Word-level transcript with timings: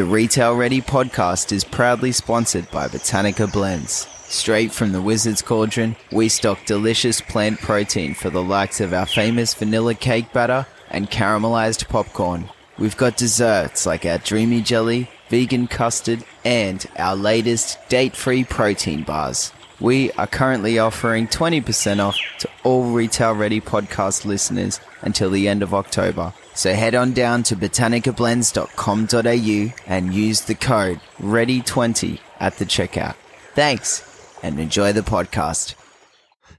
The 0.00 0.06
Retail 0.06 0.56
Ready 0.56 0.80
podcast 0.80 1.52
is 1.52 1.62
proudly 1.62 2.10
sponsored 2.10 2.70
by 2.70 2.88
Botanica 2.88 3.52
Blends. 3.52 4.08
Straight 4.28 4.72
from 4.72 4.92
the 4.92 5.02
Wizard's 5.02 5.42
Cauldron, 5.42 5.94
we 6.10 6.30
stock 6.30 6.64
delicious 6.64 7.20
plant 7.20 7.60
protein 7.60 8.14
for 8.14 8.30
the 8.30 8.42
likes 8.42 8.80
of 8.80 8.94
our 8.94 9.04
famous 9.04 9.52
vanilla 9.52 9.94
cake 9.94 10.32
batter 10.32 10.66
and 10.88 11.10
caramelized 11.10 11.86
popcorn. 11.90 12.48
We've 12.78 12.96
got 12.96 13.18
desserts 13.18 13.84
like 13.84 14.06
our 14.06 14.16
dreamy 14.16 14.62
jelly, 14.62 15.10
vegan 15.28 15.66
custard, 15.66 16.24
and 16.46 16.82
our 16.96 17.14
latest 17.14 17.78
date-free 17.90 18.44
protein 18.44 19.02
bars. 19.02 19.52
We 19.80 20.12
are 20.12 20.26
currently 20.26 20.78
offering 20.78 21.26
20% 21.26 22.00
off 22.00 22.18
to 22.40 22.50
all 22.64 22.92
Retail 22.92 23.34
Ready 23.34 23.62
podcast 23.62 24.26
listeners 24.26 24.78
until 25.00 25.30
the 25.30 25.48
end 25.48 25.62
of 25.62 25.72
October. 25.72 26.34
So 26.54 26.74
head 26.74 26.94
on 26.94 27.14
down 27.14 27.44
to 27.44 27.56
botanicablends.com.au 27.56 29.82
and 29.86 30.14
use 30.14 30.42
the 30.42 30.54
code 30.54 31.00
READY20 31.18 32.18
at 32.38 32.58
the 32.58 32.66
checkout. 32.66 33.14
Thanks 33.54 34.04
and 34.42 34.60
enjoy 34.60 34.92
the 34.92 35.00
podcast. 35.00 35.76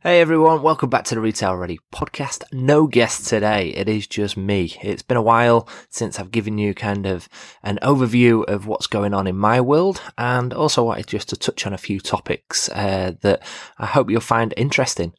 Hey 0.04 0.20
everyone, 0.20 0.64
welcome 0.64 0.90
back 0.90 1.04
to 1.06 1.14
the 1.14 1.22
Retail 1.22 1.56
Ready 1.56 1.80
podcast. 1.94 2.44
No 2.52 2.88
guest 2.88 3.28
today. 3.28 3.68
It 3.68 3.88
is 3.88 4.08
just 4.08 4.36
me. 4.36 4.76
It's 4.82 5.04
been 5.04 5.16
a 5.16 5.22
while 5.22 5.70
since 5.92 6.20
I've 6.20 6.32
given 6.32 6.58
you 6.58 6.74
kind 6.74 7.06
of 7.06 7.30
an 7.62 7.78
overview 7.84 8.44
of 8.46 8.66
what's 8.66 8.88
going 8.88 9.14
on 9.14 9.28
in 9.28 9.38
my 9.38 9.62
world 9.62 10.02
and 10.18 10.56
also 10.56 10.84
wanted 10.84 11.06
just 11.06 11.30
to 11.30 11.36
touch 11.36 11.68
on 11.68 11.74
a 11.74 11.78
few 11.78 12.00
topics 12.00 12.68
uh, 12.70 13.12
that 13.22 13.44
I 13.78 13.86
hope 13.86 14.10
you'll 14.10 14.22
find 14.22 14.56
interesting. 14.58 15.14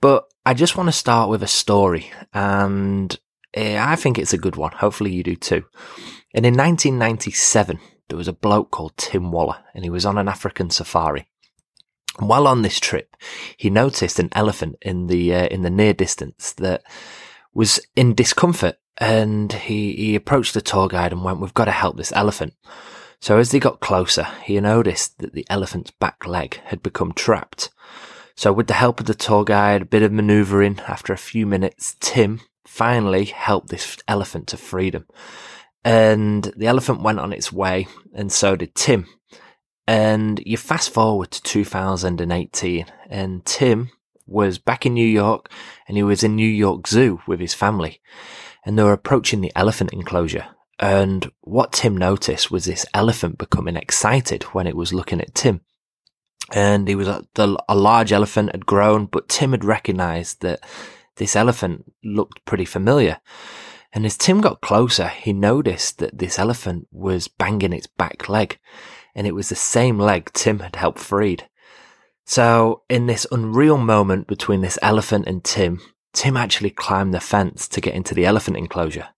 But 0.00 0.24
I 0.46 0.54
just 0.54 0.74
want 0.74 0.88
to 0.88 0.92
start 0.92 1.28
with 1.28 1.42
a 1.42 1.46
story 1.46 2.10
and 2.32 3.14
uh, 3.54 3.76
I 3.78 3.94
think 3.94 4.18
it's 4.18 4.32
a 4.32 4.38
good 4.38 4.56
one. 4.56 4.72
Hopefully 4.72 5.12
you 5.12 5.22
do 5.22 5.36
too. 5.36 5.66
And 6.32 6.46
in 6.46 6.54
1997, 6.54 7.78
there 8.08 8.16
was 8.16 8.28
a 8.28 8.32
bloke 8.32 8.70
called 8.70 8.96
Tim 8.96 9.30
Waller 9.32 9.58
and 9.74 9.84
he 9.84 9.90
was 9.90 10.06
on 10.06 10.16
an 10.16 10.28
African 10.28 10.70
safari. 10.70 11.28
While 12.18 12.46
on 12.46 12.62
this 12.62 12.78
trip, 12.78 13.16
he 13.56 13.70
noticed 13.70 14.18
an 14.18 14.28
elephant 14.32 14.76
in 14.82 15.08
the 15.08 15.34
uh, 15.34 15.46
in 15.46 15.62
the 15.62 15.70
near 15.70 15.92
distance 15.92 16.52
that 16.54 16.82
was 17.52 17.80
in 17.96 18.14
discomfort, 18.14 18.76
and 18.98 19.52
he 19.52 19.94
he 19.94 20.14
approached 20.14 20.54
the 20.54 20.60
tour 20.60 20.88
guide 20.88 21.12
and 21.12 21.24
went, 21.24 21.40
"We've 21.40 21.54
got 21.54 21.64
to 21.64 21.72
help 21.72 21.96
this 21.96 22.12
elephant." 22.12 22.54
So 23.20 23.38
as 23.38 23.50
they 23.50 23.58
got 23.58 23.80
closer, 23.80 24.28
he 24.44 24.60
noticed 24.60 25.18
that 25.18 25.32
the 25.32 25.46
elephant's 25.48 25.90
back 25.92 26.26
leg 26.26 26.60
had 26.66 26.82
become 26.82 27.12
trapped. 27.12 27.70
So 28.36 28.52
with 28.52 28.66
the 28.66 28.74
help 28.74 29.00
of 29.00 29.06
the 29.06 29.14
tour 29.14 29.44
guide, 29.44 29.82
a 29.82 29.86
bit 29.86 30.02
of 30.02 30.12
manoeuvring, 30.12 30.80
after 30.86 31.12
a 31.12 31.16
few 31.16 31.46
minutes, 31.46 31.96
Tim 32.00 32.40
finally 32.66 33.24
helped 33.24 33.68
this 33.68 33.96
elephant 34.08 34.48
to 34.48 34.56
freedom. 34.56 35.06
And 35.84 36.44
the 36.56 36.66
elephant 36.66 37.02
went 37.02 37.20
on 37.20 37.32
its 37.32 37.52
way, 37.52 37.86
and 38.14 38.32
so 38.32 38.56
did 38.56 38.74
Tim. 38.74 39.06
And 39.86 40.42
you 40.46 40.56
fast 40.56 40.90
forward 40.90 41.30
to 41.32 41.42
2018 41.42 42.86
and 43.10 43.44
Tim 43.44 43.90
was 44.26 44.58
back 44.58 44.86
in 44.86 44.94
New 44.94 45.06
York 45.06 45.50
and 45.86 45.96
he 45.96 46.02
was 46.02 46.22
in 46.22 46.36
New 46.36 46.48
York 46.48 46.86
Zoo 46.86 47.20
with 47.26 47.40
his 47.40 47.54
family 47.54 48.00
and 48.64 48.78
they 48.78 48.82
were 48.82 48.92
approaching 48.92 49.40
the 49.40 49.52
elephant 49.54 49.92
enclosure. 49.92 50.46
And 50.80 51.30
what 51.42 51.72
Tim 51.72 51.96
noticed 51.96 52.50
was 52.50 52.64
this 52.64 52.86
elephant 52.94 53.38
becoming 53.38 53.76
excited 53.76 54.44
when 54.44 54.66
it 54.66 54.76
was 54.76 54.92
looking 54.92 55.20
at 55.20 55.34
Tim. 55.34 55.60
And 56.52 56.88
he 56.88 56.94
was 56.94 57.08
a, 57.08 57.24
the, 57.34 57.62
a 57.68 57.74
large 57.74 58.12
elephant 58.12 58.52
had 58.52 58.66
grown, 58.66 59.06
but 59.06 59.28
Tim 59.28 59.52
had 59.52 59.64
recognized 59.64 60.40
that 60.40 60.60
this 61.16 61.36
elephant 61.36 61.92
looked 62.02 62.44
pretty 62.44 62.64
familiar. 62.64 63.20
And 63.92 64.04
as 64.04 64.16
Tim 64.16 64.40
got 64.40 64.60
closer, 64.60 65.08
he 65.08 65.32
noticed 65.32 65.98
that 65.98 66.18
this 66.18 66.38
elephant 66.38 66.88
was 66.90 67.28
banging 67.28 67.72
its 67.72 67.86
back 67.86 68.28
leg 68.28 68.58
and 69.14 69.26
it 69.26 69.34
was 69.34 69.48
the 69.48 69.54
same 69.54 69.98
leg 69.98 70.30
Tim 70.32 70.60
had 70.60 70.76
helped 70.76 70.98
freed. 70.98 71.48
So 72.26 72.82
in 72.88 73.06
this 73.06 73.26
unreal 73.30 73.78
moment 73.78 74.26
between 74.26 74.60
this 74.60 74.78
elephant 74.82 75.26
and 75.26 75.44
Tim, 75.44 75.80
Tim 76.12 76.36
actually 76.36 76.70
climbed 76.70 77.12
the 77.12 77.20
fence 77.20 77.68
to 77.68 77.80
get 77.80 77.94
into 77.94 78.14
the 78.14 78.24
elephant 78.24 78.56
enclosure. 78.56 79.08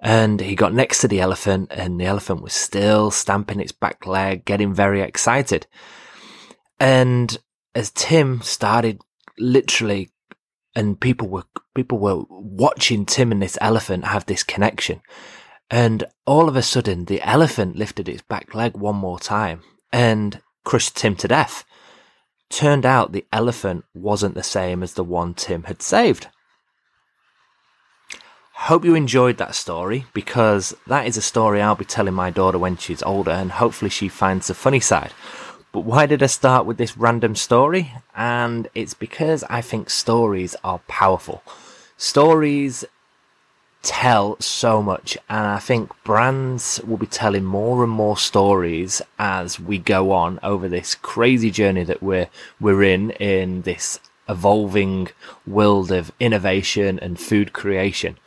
And 0.00 0.40
he 0.40 0.54
got 0.54 0.72
next 0.72 1.00
to 1.00 1.08
the 1.08 1.20
elephant 1.20 1.68
and 1.72 2.00
the 2.00 2.04
elephant 2.04 2.42
was 2.42 2.52
still 2.52 3.10
stamping 3.10 3.60
its 3.60 3.72
back 3.72 4.06
leg, 4.06 4.44
getting 4.44 4.72
very 4.72 5.02
excited. 5.02 5.66
And 6.78 7.36
as 7.74 7.90
Tim 7.90 8.40
started 8.40 9.00
literally 9.38 10.10
and 10.74 11.00
people 11.00 11.28
were 11.28 11.44
people 11.74 11.98
were 11.98 12.22
watching 12.30 13.04
Tim 13.04 13.32
and 13.32 13.42
this 13.42 13.58
elephant 13.60 14.04
have 14.04 14.26
this 14.26 14.42
connection. 14.44 15.00
And 15.70 16.04
all 16.26 16.48
of 16.48 16.56
a 16.56 16.62
sudden, 16.62 17.04
the 17.04 17.20
elephant 17.22 17.76
lifted 17.76 18.08
its 18.08 18.22
back 18.22 18.54
leg 18.54 18.76
one 18.76 18.96
more 18.96 19.18
time 19.18 19.62
and 19.92 20.40
crushed 20.64 20.96
Tim 20.96 21.14
to 21.16 21.28
death. 21.28 21.64
Turned 22.48 22.86
out 22.86 23.12
the 23.12 23.26
elephant 23.32 23.84
wasn't 23.94 24.34
the 24.34 24.42
same 24.42 24.82
as 24.82 24.94
the 24.94 25.04
one 25.04 25.34
Tim 25.34 25.64
had 25.64 25.82
saved. 25.82 26.28
Hope 28.62 28.84
you 28.84 28.94
enjoyed 28.94 29.36
that 29.36 29.54
story 29.54 30.06
because 30.12 30.74
that 30.86 31.06
is 31.06 31.16
a 31.16 31.22
story 31.22 31.60
I'll 31.60 31.76
be 31.76 31.84
telling 31.84 32.14
my 32.14 32.30
daughter 32.30 32.58
when 32.58 32.76
she's 32.76 33.02
older 33.02 33.30
and 33.30 33.52
hopefully 33.52 33.90
she 33.90 34.08
finds 34.08 34.48
the 34.48 34.54
funny 34.54 34.80
side. 34.80 35.12
But 35.70 35.80
why 35.80 36.06
did 36.06 36.22
I 36.22 36.26
start 36.26 36.66
with 36.66 36.78
this 36.78 36.96
random 36.96 37.36
story? 37.36 37.92
And 38.16 38.68
it's 38.74 38.94
because 38.94 39.44
I 39.44 39.60
think 39.60 39.90
stories 39.90 40.56
are 40.64 40.80
powerful. 40.88 41.42
Stories 41.98 42.84
tell 43.82 44.36
so 44.40 44.82
much 44.82 45.16
and 45.28 45.46
I 45.46 45.58
think 45.58 45.90
brands 46.02 46.80
will 46.84 46.96
be 46.96 47.06
telling 47.06 47.44
more 47.44 47.84
and 47.84 47.92
more 47.92 48.16
stories 48.16 49.00
as 49.18 49.60
we 49.60 49.78
go 49.78 50.10
on 50.10 50.40
over 50.42 50.68
this 50.68 50.94
crazy 50.96 51.50
journey 51.50 51.84
that 51.84 52.02
we're 52.02 52.28
we're 52.60 52.82
in 52.82 53.12
in 53.12 53.62
this 53.62 54.00
evolving 54.28 55.08
world 55.46 55.90
of 55.90 56.12
innovation 56.20 56.98
and 56.98 57.18
food 57.18 57.52
creation. 57.52 58.18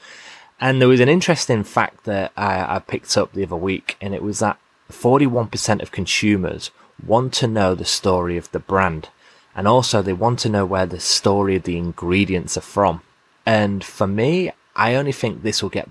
And 0.59 0.79
there 0.79 0.87
was 0.87 0.99
an 0.99 1.09
interesting 1.09 1.63
fact 1.63 2.05
that 2.05 2.31
I, 2.35 2.75
I 2.75 2.79
picked 2.79 3.17
up 3.17 3.33
the 3.33 3.43
other 3.43 3.55
week 3.55 3.97
and 4.01 4.13
it 4.13 4.23
was 4.23 4.39
that 4.39 4.57
41% 4.91 5.81
of 5.81 5.91
consumers 5.91 6.71
want 7.05 7.33
to 7.33 7.47
know 7.47 7.75
the 7.75 7.85
story 7.85 8.37
of 8.37 8.51
the 8.51 8.59
brand 8.59 9.09
and 9.55 9.67
also 9.67 10.01
they 10.01 10.13
want 10.13 10.39
to 10.39 10.49
know 10.49 10.65
where 10.65 10.85
the 10.85 10.99
story 10.99 11.55
of 11.55 11.63
the 11.63 11.77
ingredients 11.77 12.57
are 12.57 12.61
from. 12.61 13.01
And 13.45 13.83
for 13.83 14.07
me, 14.07 14.51
I 14.75 14.95
only 14.95 15.11
think 15.11 15.41
this 15.43 15.61
will 15.61 15.69
get 15.69 15.89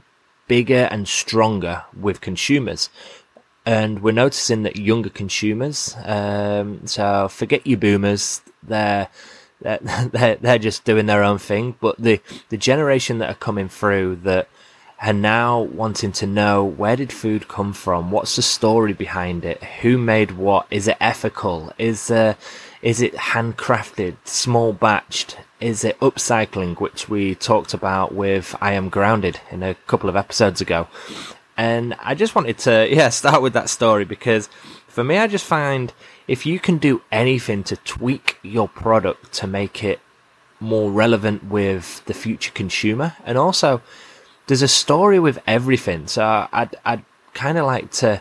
bigger 0.48 0.88
and 0.91 1.06
stronger 1.06 1.84
with 1.98 2.20
consumers. 2.20 2.91
And 3.66 4.02
we're 4.02 4.12
noticing 4.12 4.62
that 4.64 4.76
younger 4.76 5.10
consumers, 5.10 5.94
um, 6.04 6.86
so 6.86 7.28
forget 7.28 7.66
you 7.66 7.76
boomers, 7.76 8.40
they're, 8.62 9.08
they're, 9.60 10.36
they're 10.36 10.58
just 10.58 10.84
doing 10.84 11.06
their 11.06 11.22
own 11.22 11.38
thing. 11.38 11.76
But 11.80 11.98
the, 11.98 12.20
the 12.48 12.56
generation 12.56 13.19
that 13.19 13.30
are 13.30 13.34
coming 13.34 13.69
through 13.69 14.16
that 14.24 14.48
are 15.00 15.12
now 15.12 15.60
wanting 15.60 16.12
to 16.12 16.26
know 16.26 16.64
where 16.64 16.96
did 16.96 17.12
food 17.12 17.48
come 17.48 17.72
from? 17.72 18.10
What's 18.10 18.36
the 18.36 18.42
story 18.42 18.92
behind 18.92 19.44
it? 19.44 19.62
Who 19.82 19.98
made 19.98 20.32
what? 20.32 20.66
Is 20.70 20.88
it 20.88 20.96
ethical? 21.00 21.72
Is, 21.78 22.10
uh, 22.10 22.34
is 22.82 23.00
it 23.00 23.14
handcrafted, 23.14 24.16
small 24.24 24.74
batched? 24.74 25.36
Is 25.60 25.84
it 25.84 26.00
upcycling, 26.00 26.81
which 26.81 27.09
we 27.09 27.34
talked 27.34 27.75
about 27.75 28.15
with 28.15 28.56
I 28.60 28.72
Am 28.72 28.88
Grounded 28.88 29.41
in 29.50 29.62
a 29.62 29.75
couple 29.87 30.09
of 30.09 30.16
episodes 30.16 30.60
ago? 30.62 30.88
And 31.56 31.94
I 32.00 32.15
just 32.15 32.34
wanted 32.34 32.56
to, 32.59 32.88
yeah, 32.94 33.10
start 33.10 33.43
with 33.43 33.53
that 33.53 33.69
story 33.69 34.04
because 34.06 34.49
for 34.88 35.04
me, 35.04 35.19
I 35.19 35.26
just 35.26 35.44
find 35.44 35.93
if 36.26 36.47
you 36.47 36.59
can 36.59 36.78
do 36.78 37.03
anything 37.12 37.62
to 37.65 37.76
tweak 37.76 38.38
your 38.43 38.69
product 38.69 39.32
to 39.34 39.47
make 39.47 39.84
it 39.84 40.00
more 40.59 40.91
relevant 40.91 41.44
with 41.44 42.04
the 42.06 42.15
future 42.15 42.53
consumer, 42.53 43.16
and 43.25 43.37
also 43.37 43.82
there's 44.47 44.62
a 44.62 44.69
story 44.69 45.19
with 45.19 45.38
everything. 45.47 46.06
So 46.06 46.49
I'd, 46.53 46.75
I'd 46.84 47.04
kind 47.34 47.59
of 47.59 47.66
like 47.66 47.91
to, 47.93 48.20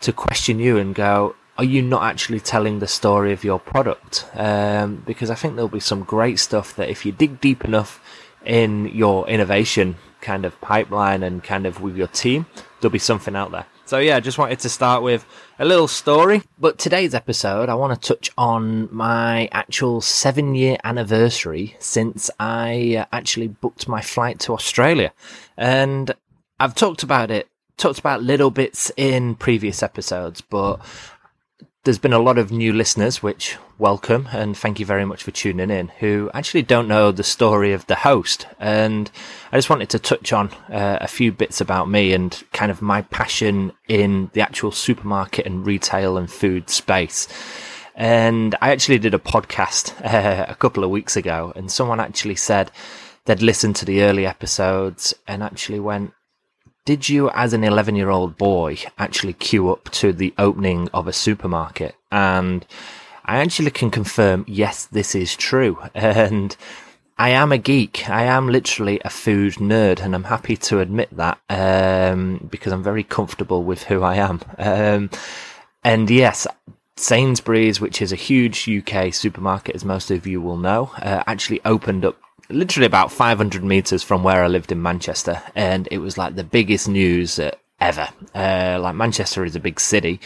to 0.00 0.12
question 0.12 0.58
you 0.58 0.78
and 0.78 0.94
go, 0.94 1.36
are 1.58 1.64
you 1.64 1.82
not 1.82 2.04
actually 2.04 2.38
telling 2.38 2.78
the 2.78 2.86
story 2.86 3.32
of 3.32 3.42
your 3.42 3.58
product? 3.58 4.26
Um, 4.34 5.02
because 5.04 5.28
I 5.28 5.34
think 5.34 5.56
there'll 5.56 5.68
be 5.68 5.80
some 5.80 6.04
great 6.04 6.38
stuff 6.38 6.74
that 6.76 6.88
if 6.88 7.04
you 7.04 7.10
dig 7.10 7.40
deep 7.40 7.64
enough 7.64 8.00
in 8.46 8.86
your 8.86 9.28
innovation 9.28 9.96
kind 10.20 10.44
of 10.44 10.58
pipeline 10.60 11.24
and 11.24 11.42
kind 11.42 11.66
of 11.66 11.80
with 11.80 11.96
your 11.96 12.06
team, 12.06 12.46
there'll 12.80 12.92
be 12.92 12.98
something 13.00 13.34
out 13.34 13.50
there. 13.50 13.66
So 13.86 13.98
yeah, 13.98 14.16
I 14.16 14.20
just 14.20 14.38
wanted 14.38 14.60
to 14.60 14.68
start 14.68 15.02
with 15.02 15.26
a 15.58 15.64
little 15.64 15.88
story. 15.88 16.42
But 16.58 16.78
today's 16.78 17.14
episode, 17.14 17.68
I 17.68 17.74
want 17.74 18.00
to 18.00 18.08
touch 18.14 18.30
on 18.38 18.94
my 18.94 19.48
actual 19.50 20.00
seven 20.00 20.54
year 20.54 20.76
anniversary 20.84 21.74
since 21.80 22.30
I 22.38 22.98
uh, 23.00 23.06
actually 23.12 23.48
booked 23.48 23.88
my 23.88 24.00
flight 24.00 24.38
to 24.40 24.52
Australia. 24.52 25.12
And 25.56 26.14
I've 26.60 26.74
talked 26.74 27.02
about 27.02 27.30
it, 27.30 27.48
talked 27.78 27.98
about 27.98 28.22
little 28.22 28.50
bits 28.50 28.92
in 28.96 29.34
previous 29.36 29.82
episodes, 29.82 30.40
but 30.40 30.80
there's 31.84 31.98
been 31.98 32.12
a 32.12 32.18
lot 32.18 32.38
of 32.38 32.50
new 32.50 32.72
listeners, 32.72 33.22
which 33.22 33.56
welcome 33.78 34.28
and 34.32 34.56
thank 34.56 34.80
you 34.80 34.84
very 34.84 35.04
much 35.04 35.22
for 35.22 35.30
tuning 35.30 35.70
in, 35.70 35.88
who 36.00 36.30
actually 36.34 36.62
don't 36.62 36.88
know 36.88 37.12
the 37.12 37.22
story 37.22 37.72
of 37.72 37.86
the 37.86 37.94
host. 37.94 38.46
And 38.58 39.10
I 39.52 39.56
just 39.56 39.70
wanted 39.70 39.88
to 39.90 39.98
touch 39.98 40.32
on 40.32 40.50
uh, 40.70 40.98
a 41.00 41.08
few 41.08 41.32
bits 41.32 41.60
about 41.60 41.88
me 41.88 42.12
and 42.12 42.42
kind 42.52 42.70
of 42.70 42.82
my 42.82 43.02
passion 43.02 43.72
in 43.88 44.30
the 44.32 44.40
actual 44.40 44.72
supermarket 44.72 45.46
and 45.46 45.64
retail 45.64 46.18
and 46.18 46.30
food 46.30 46.68
space. 46.68 47.28
And 47.94 48.54
I 48.60 48.70
actually 48.70 48.98
did 48.98 49.14
a 49.14 49.18
podcast 49.18 49.94
uh, 50.04 50.46
a 50.48 50.54
couple 50.56 50.84
of 50.84 50.90
weeks 50.90 51.16
ago, 51.16 51.52
and 51.56 51.70
someone 51.70 52.00
actually 52.00 52.36
said 52.36 52.70
they'd 53.24 53.42
listened 53.42 53.76
to 53.76 53.84
the 53.84 54.02
early 54.02 54.26
episodes 54.26 55.14
and 55.26 55.42
actually 55.42 55.80
went, 55.80 56.12
did 56.88 57.06
you, 57.06 57.28
as 57.34 57.52
an 57.52 57.64
11 57.64 57.96
year 57.96 58.08
old 58.08 58.38
boy, 58.38 58.78
actually 58.96 59.34
queue 59.34 59.70
up 59.70 59.90
to 59.90 60.10
the 60.10 60.32
opening 60.38 60.88
of 60.94 61.06
a 61.06 61.12
supermarket? 61.12 61.94
And 62.10 62.64
I 63.26 63.40
actually 63.40 63.72
can 63.72 63.90
confirm, 63.90 64.46
yes, 64.48 64.86
this 64.86 65.14
is 65.14 65.36
true. 65.36 65.76
And 65.94 66.56
I 67.18 67.28
am 67.28 67.52
a 67.52 67.58
geek. 67.58 68.08
I 68.08 68.22
am 68.22 68.48
literally 68.48 69.02
a 69.04 69.10
food 69.10 69.56
nerd, 69.56 70.00
and 70.00 70.14
I'm 70.14 70.24
happy 70.24 70.56
to 70.56 70.80
admit 70.80 71.14
that 71.14 71.38
um, 71.50 72.48
because 72.50 72.72
I'm 72.72 72.82
very 72.82 73.04
comfortable 73.04 73.64
with 73.64 73.82
who 73.82 74.02
I 74.02 74.14
am. 74.14 74.40
Um, 74.56 75.10
and 75.84 76.08
yes, 76.08 76.46
Sainsbury's, 76.96 77.82
which 77.82 78.00
is 78.00 78.12
a 78.12 78.24
huge 78.28 78.66
UK 78.66 79.12
supermarket, 79.12 79.74
as 79.74 79.84
most 79.84 80.10
of 80.10 80.26
you 80.26 80.40
will 80.40 80.56
know, 80.56 80.90
uh, 80.96 81.22
actually 81.26 81.60
opened 81.66 82.06
up 82.06 82.16
literally 82.50 82.86
about 82.86 83.12
500 83.12 83.62
meters 83.62 84.02
from 84.02 84.22
where 84.22 84.42
I 84.42 84.48
lived 84.48 84.72
in 84.72 84.82
Manchester, 84.82 85.42
and 85.54 85.88
it 85.90 85.98
was 85.98 86.18
like 86.18 86.34
the 86.34 86.44
biggest 86.44 86.88
news 86.88 87.40
ever. 87.80 88.08
Uh, 88.34 88.78
like 88.80 88.94
Manchester 88.94 89.44
is 89.44 89.56
a 89.56 89.60
big 89.60 89.80
city. 89.80 90.20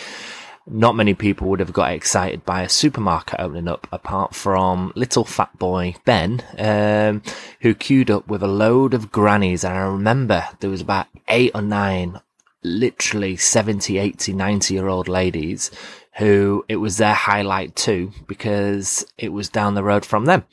Not 0.66 0.94
many 0.94 1.14
people 1.14 1.48
would 1.48 1.58
have 1.58 1.72
got 1.72 1.92
excited 1.92 2.44
by 2.44 2.62
a 2.62 2.68
supermarket 2.68 3.40
opening 3.40 3.66
up, 3.66 3.88
apart 3.90 4.34
from 4.34 4.92
little 4.94 5.24
fat 5.24 5.58
boy 5.58 5.96
Ben, 6.04 6.42
um, 6.56 7.22
who 7.60 7.74
queued 7.74 8.10
up 8.10 8.28
with 8.28 8.42
a 8.42 8.48
load 8.48 8.94
of 8.94 9.10
grannies. 9.10 9.64
And 9.64 9.74
I 9.74 9.80
remember 9.80 10.46
there 10.60 10.70
was 10.70 10.80
about 10.80 11.08
eight 11.26 11.50
or 11.54 11.62
nine, 11.62 12.20
literally 12.62 13.36
70, 13.36 13.98
80, 13.98 14.32
90 14.32 14.74
year 14.74 14.86
old 14.86 15.08
ladies 15.08 15.72
who 16.18 16.64
it 16.68 16.76
was 16.76 16.98
their 16.98 17.14
highlight 17.14 17.74
too, 17.74 18.12
because 18.28 19.04
it 19.18 19.30
was 19.30 19.48
down 19.48 19.74
the 19.74 19.82
road 19.82 20.04
from 20.04 20.26
them. 20.26 20.44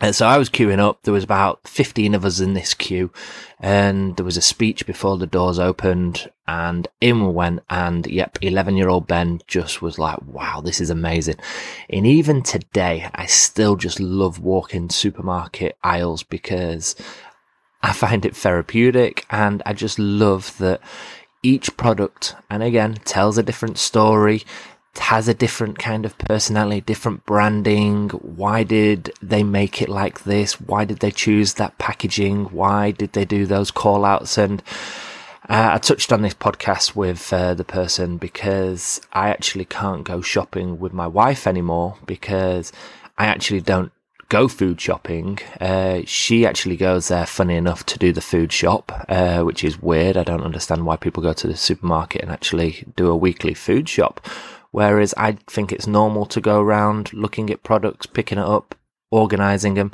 And 0.00 0.14
so 0.14 0.26
I 0.26 0.38
was 0.38 0.48
queuing 0.48 0.78
up. 0.78 1.02
There 1.02 1.14
was 1.14 1.24
about 1.24 1.66
15 1.66 2.14
of 2.14 2.24
us 2.24 2.40
in 2.40 2.54
this 2.54 2.74
queue 2.74 3.10
and 3.58 4.16
there 4.16 4.24
was 4.24 4.36
a 4.36 4.42
speech 4.42 4.86
before 4.86 5.18
the 5.18 5.26
doors 5.26 5.58
opened 5.58 6.30
and 6.46 6.86
in 7.00 7.26
we 7.26 7.32
went. 7.32 7.60
And 7.68 8.06
yep, 8.06 8.38
11 8.40 8.76
year 8.76 8.88
old 8.88 9.06
Ben 9.06 9.40
just 9.46 9.82
was 9.82 9.98
like, 9.98 10.18
wow, 10.22 10.60
this 10.60 10.80
is 10.80 10.90
amazing. 10.90 11.36
And 11.90 12.06
even 12.06 12.42
today, 12.42 13.10
I 13.14 13.26
still 13.26 13.74
just 13.74 13.98
love 13.98 14.38
walking 14.38 14.88
supermarket 14.88 15.76
aisles 15.82 16.22
because 16.22 16.94
I 17.82 17.92
find 17.92 18.24
it 18.24 18.36
therapeutic 18.36 19.26
and 19.30 19.62
I 19.66 19.72
just 19.72 19.98
love 19.98 20.56
that 20.58 20.80
each 21.42 21.76
product 21.76 22.34
and 22.50 22.64
again 22.64 22.94
tells 23.04 23.38
a 23.38 23.44
different 23.44 23.78
story 23.78 24.42
has 24.96 25.28
a 25.28 25.34
different 25.34 25.78
kind 25.78 26.04
of 26.04 26.16
personality, 26.18 26.80
different 26.80 27.24
branding. 27.24 28.08
Why 28.10 28.62
did 28.62 29.12
they 29.22 29.42
make 29.42 29.80
it 29.80 29.88
like 29.88 30.24
this? 30.24 30.60
Why 30.60 30.84
did 30.84 30.98
they 30.98 31.10
choose 31.10 31.54
that 31.54 31.78
packaging? 31.78 32.46
Why 32.46 32.90
did 32.90 33.12
they 33.12 33.24
do 33.24 33.46
those 33.46 33.70
call 33.70 34.04
outs? 34.04 34.38
And 34.38 34.62
uh, 35.48 35.70
I 35.72 35.78
touched 35.78 36.12
on 36.12 36.22
this 36.22 36.34
podcast 36.34 36.94
with 36.94 37.32
uh, 37.32 37.54
the 37.54 37.64
person 37.64 38.18
because 38.18 39.00
I 39.12 39.30
actually 39.30 39.64
can't 39.64 40.04
go 40.04 40.20
shopping 40.20 40.78
with 40.78 40.92
my 40.92 41.06
wife 41.06 41.46
anymore 41.46 41.96
because 42.06 42.72
I 43.16 43.26
actually 43.26 43.62
don't 43.62 43.92
go 44.28 44.46
food 44.46 44.78
shopping. 44.78 45.38
Uh, 45.58 46.00
she 46.04 46.44
actually 46.44 46.76
goes 46.76 47.08
there, 47.08 47.24
funny 47.24 47.56
enough, 47.56 47.86
to 47.86 47.98
do 47.98 48.12
the 48.12 48.20
food 48.20 48.52
shop, 48.52 48.92
uh, 49.08 49.40
which 49.42 49.64
is 49.64 49.80
weird. 49.80 50.18
I 50.18 50.24
don't 50.24 50.44
understand 50.44 50.84
why 50.84 50.96
people 50.96 51.22
go 51.22 51.32
to 51.32 51.46
the 51.46 51.56
supermarket 51.56 52.20
and 52.22 52.30
actually 52.30 52.84
do 52.94 53.10
a 53.10 53.16
weekly 53.16 53.54
food 53.54 53.88
shop 53.88 54.20
Whereas 54.70 55.14
I 55.16 55.32
think 55.46 55.72
it's 55.72 55.86
normal 55.86 56.26
to 56.26 56.40
go 56.40 56.60
around 56.60 57.12
looking 57.12 57.50
at 57.50 57.62
products, 57.62 58.06
picking 58.06 58.38
it 58.38 58.44
up, 58.44 58.74
organizing 59.10 59.74
them. 59.74 59.92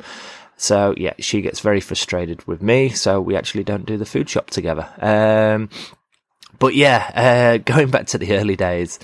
So 0.57 0.93
yeah, 0.97 1.13
she 1.19 1.41
gets 1.41 1.59
very 1.59 1.81
frustrated 1.81 2.45
with 2.47 2.61
me. 2.61 2.89
So 2.89 3.21
we 3.21 3.35
actually 3.35 3.63
don't 3.63 3.85
do 3.85 3.97
the 3.97 4.05
food 4.05 4.29
shop 4.29 4.49
together. 4.49 4.87
Um, 4.99 5.69
but 6.59 6.75
yeah, 6.75 7.11
uh, 7.15 7.57
going 7.73 7.89
back 7.89 8.07
to 8.07 8.17
the 8.17 8.37
early 8.37 8.55
days, 8.55 8.99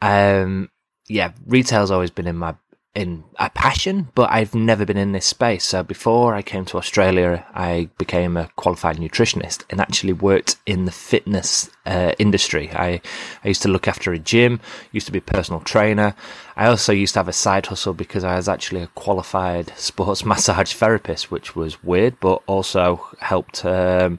um, 0.00 0.70
yeah, 1.08 1.32
retail's 1.46 1.90
always 1.90 2.10
been 2.10 2.26
in 2.26 2.36
my 2.36 2.54
in 2.94 3.24
a 3.36 3.48
passion, 3.48 4.08
but 4.14 4.30
I've 4.30 4.54
never 4.54 4.84
been 4.84 4.98
in 4.98 5.12
this 5.12 5.24
space. 5.24 5.64
So 5.64 5.82
before 5.82 6.34
I 6.34 6.42
came 6.42 6.66
to 6.66 6.76
Australia, 6.76 7.46
I 7.54 7.88
became 7.96 8.36
a 8.36 8.50
qualified 8.56 8.98
nutritionist 8.98 9.64
and 9.70 9.80
actually 9.80 10.12
worked 10.12 10.56
in 10.66 10.84
the 10.84 10.92
fitness 10.92 11.70
uh, 11.86 12.12
industry. 12.18 12.70
I, 12.72 13.00
I 13.42 13.48
used 13.48 13.62
to 13.62 13.68
look 13.68 13.88
after 13.88 14.12
a 14.12 14.18
gym, 14.18 14.60
used 14.92 15.06
to 15.06 15.12
be 15.12 15.20
a 15.20 15.22
personal 15.22 15.60
trainer. 15.60 16.14
I 16.54 16.66
also 16.66 16.92
used 16.92 17.14
to 17.14 17.20
have 17.20 17.28
a 17.28 17.32
side 17.32 17.66
hustle 17.66 17.94
because 17.94 18.24
I 18.24 18.36
was 18.36 18.48
actually 18.48 18.82
a 18.82 18.88
qualified 18.88 19.68
sports 19.78 20.24
massage 20.24 20.74
therapist, 20.74 21.30
which 21.30 21.56
was 21.56 21.82
weird, 21.82 22.20
but 22.20 22.42
also 22.46 23.08
helped 23.20 23.64
um, 23.64 24.18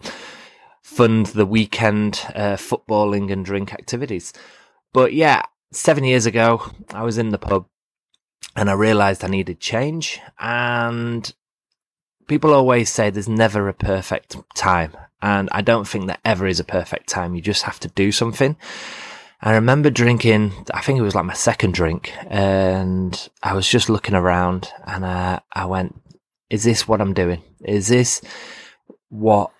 fund 0.81 1.27
the 1.27 1.45
weekend 1.45 2.21
uh, 2.33 2.55
footballing 2.55 3.31
and 3.31 3.45
drink 3.45 3.71
activities. 3.71 4.33
But 4.93 5.13
yeah, 5.13 5.43
seven 5.71 6.03
years 6.05 6.25
ago, 6.25 6.71
I 6.91 7.03
was 7.03 7.19
in 7.19 7.29
the 7.29 7.37
pub 7.37 7.67
and 8.55 8.69
I 8.69 8.73
realized 8.73 9.23
I 9.23 9.27
needed 9.27 9.59
change. 9.59 10.19
And 10.39 11.33
people 12.27 12.53
always 12.53 12.89
say 12.89 13.09
there's 13.09 13.29
never 13.29 13.67
a 13.67 13.73
perfect 13.73 14.37
time. 14.55 14.95
And 15.21 15.49
I 15.51 15.61
don't 15.61 15.87
think 15.87 16.07
there 16.07 16.17
ever 16.25 16.47
is 16.47 16.59
a 16.59 16.65
perfect 16.65 17.07
time. 17.07 17.35
You 17.35 17.41
just 17.41 17.63
have 17.63 17.79
to 17.81 17.87
do 17.89 18.11
something. 18.11 18.57
I 19.41 19.55
remember 19.55 19.89
drinking, 19.89 20.53
I 20.73 20.81
think 20.81 20.99
it 20.99 21.03
was 21.03 21.15
like 21.15 21.25
my 21.25 21.33
second 21.33 21.73
drink, 21.73 22.13
and 22.27 23.29
I 23.41 23.53
was 23.53 23.67
just 23.67 23.89
looking 23.89 24.15
around 24.15 24.69
and 24.87 25.03
uh, 25.03 25.41
I 25.51 25.65
went, 25.65 25.99
is 26.49 26.63
this 26.63 26.87
what 26.87 27.01
I'm 27.01 27.13
doing? 27.13 27.41
Is 27.65 27.89
this 27.89 28.21
what 29.09 29.51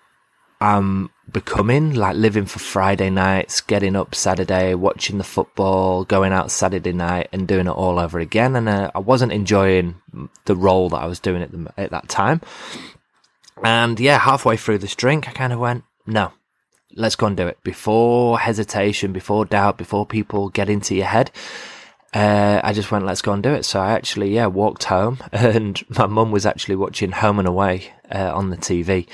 I'm 0.58 1.10
becoming, 1.32 1.94
like 1.94 2.16
living 2.16 2.46
for 2.46 2.58
Friday 2.58 3.10
nights, 3.10 3.60
getting 3.60 3.96
up 3.96 4.14
Saturday, 4.14 4.74
watching 4.74 5.18
the 5.18 5.24
football, 5.24 6.04
going 6.04 6.32
out 6.32 6.50
Saturday 6.50 6.92
night 6.92 7.28
and 7.32 7.48
doing 7.48 7.66
it 7.66 7.70
all 7.70 7.98
over 7.98 8.18
again. 8.18 8.56
And 8.56 8.68
uh, 8.68 8.90
I 8.94 8.98
wasn't 8.98 9.32
enjoying 9.32 10.00
the 10.44 10.56
role 10.56 10.88
that 10.90 11.02
I 11.02 11.06
was 11.06 11.20
doing 11.20 11.42
at, 11.42 11.50
the, 11.50 11.72
at 11.76 11.90
that 11.90 12.08
time. 12.08 12.40
And 13.62 13.98
yeah, 13.98 14.18
halfway 14.18 14.56
through 14.56 14.78
this 14.78 14.94
drink, 14.94 15.28
I 15.28 15.32
kind 15.32 15.52
of 15.52 15.58
went, 15.58 15.84
no, 16.06 16.32
let's 16.94 17.16
go 17.16 17.26
and 17.26 17.36
do 17.36 17.46
it 17.46 17.58
before 17.62 18.38
hesitation, 18.38 19.12
before 19.12 19.44
doubt, 19.44 19.78
before 19.78 20.06
people 20.06 20.50
get 20.50 20.68
into 20.68 20.94
your 20.94 21.06
head. 21.06 21.30
Uh, 22.12 22.60
I 22.62 22.72
just 22.72 22.92
went, 22.92 23.06
let's 23.06 23.22
go 23.22 23.32
and 23.32 23.42
do 23.42 23.52
it. 23.52 23.64
So 23.64 23.80
I 23.80 23.92
actually, 23.92 24.34
yeah, 24.34 24.46
walked 24.46 24.84
home 24.84 25.18
and 25.32 25.82
my 25.88 26.06
mum 26.06 26.30
was 26.30 26.46
actually 26.46 26.76
watching 26.76 27.10
Home 27.10 27.38
and 27.38 27.48
Away 27.48 27.92
uh, 28.12 28.32
on 28.32 28.50
the 28.50 28.56
TV 28.56 29.08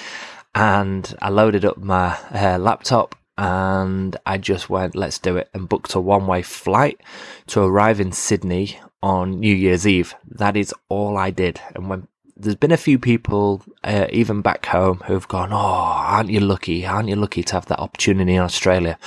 and 0.55 1.15
I 1.23 1.29
loaded 1.29 1.65
up 1.65 1.79
my 1.79 2.19
uh, 2.33 2.59
laptop 2.59 3.15
and 3.39 4.17
I 4.27 4.39
just 4.39 4.69
went, 4.69 4.95
let's 4.95 5.19
do 5.19 5.37
it, 5.37 5.49
and 5.55 5.69
booked 5.69 5.95
a 5.95 6.01
one 6.01 6.27
way 6.27 6.43
flight 6.43 7.01
to 7.49 7.63
arrive 7.63 8.01
in 8.01 8.13
Sydney 8.13 8.79
on 9.03 9.41
New 9.41 9.55
Year's 9.55 9.87
Eve. 9.87 10.15
That 10.29 10.57
is 10.57 10.75
all 10.89 11.17
I 11.17 11.31
did. 11.31 11.61
And 11.75 11.89
when 11.89 12.09
there's 12.37 12.57
been 12.57 12.73
a 12.73 12.77
few 12.77 12.99
people, 12.99 13.63
uh, 13.83 14.07
even 14.11 14.43
back 14.43 14.67
home, 14.67 15.03
who've 15.07 15.27
gone, 15.27 15.53
Oh, 15.53 15.57
aren't 15.57 16.31
you 16.31 16.41
lucky? 16.41 16.85
Aren't 16.85 17.09
you 17.09 17.17
lucky 17.17 17.43
to 17.43 17.55
have 17.55 17.67
that 17.67 17.81
opportunity 17.81 18.35
in 18.35 18.43
Australia? 18.43 18.99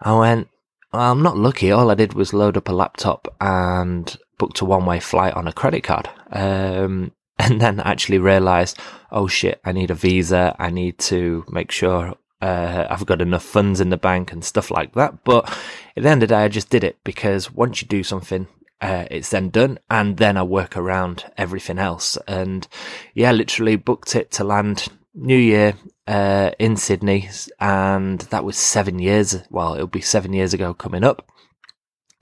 I 0.00 0.18
went, 0.18 0.48
I'm 0.92 1.22
not 1.22 1.36
lucky. 1.36 1.70
All 1.70 1.90
I 1.90 1.94
did 1.94 2.14
was 2.14 2.34
load 2.34 2.56
up 2.56 2.68
a 2.68 2.72
laptop 2.72 3.32
and 3.40 4.16
booked 4.38 4.60
a 4.60 4.64
one 4.64 4.86
way 4.86 5.00
flight 5.00 5.34
on 5.34 5.46
a 5.46 5.52
credit 5.52 5.84
card. 5.84 6.08
Um, 6.30 7.12
and 7.38 7.60
then 7.60 7.80
actually 7.80 8.18
realized, 8.18 8.78
oh 9.10 9.26
shit, 9.26 9.60
I 9.64 9.72
need 9.72 9.90
a 9.90 9.94
visa. 9.94 10.54
I 10.58 10.70
need 10.70 10.98
to 11.00 11.44
make 11.48 11.70
sure 11.70 12.14
uh, 12.40 12.86
I've 12.90 13.06
got 13.06 13.22
enough 13.22 13.44
funds 13.44 13.80
in 13.80 13.90
the 13.90 13.96
bank 13.96 14.32
and 14.32 14.44
stuff 14.44 14.70
like 14.70 14.94
that. 14.94 15.24
But 15.24 15.48
at 15.96 16.02
the 16.02 16.08
end 16.08 16.22
of 16.22 16.28
the 16.28 16.34
day, 16.34 16.42
I 16.42 16.48
just 16.48 16.70
did 16.70 16.84
it 16.84 16.98
because 17.04 17.52
once 17.52 17.80
you 17.80 17.88
do 17.88 18.02
something, 18.02 18.48
uh, 18.80 19.06
it's 19.10 19.30
then 19.30 19.50
done. 19.50 19.78
And 19.88 20.16
then 20.16 20.36
I 20.36 20.42
work 20.42 20.76
around 20.76 21.24
everything 21.38 21.78
else. 21.78 22.18
And 22.26 22.66
yeah, 23.14 23.30
literally 23.30 23.76
booked 23.76 24.16
it 24.16 24.32
to 24.32 24.44
land 24.44 24.88
New 25.14 25.36
Year 25.36 25.74
uh, 26.08 26.50
in 26.58 26.76
Sydney. 26.76 27.30
And 27.60 28.20
that 28.22 28.44
was 28.44 28.56
seven 28.56 28.98
years. 28.98 29.36
Well, 29.48 29.74
it'll 29.74 29.86
be 29.86 30.00
seven 30.00 30.32
years 30.32 30.52
ago 30.52 30.74
coming 30.74 31.04
up. 31.04 31.30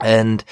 And 0.01 0.45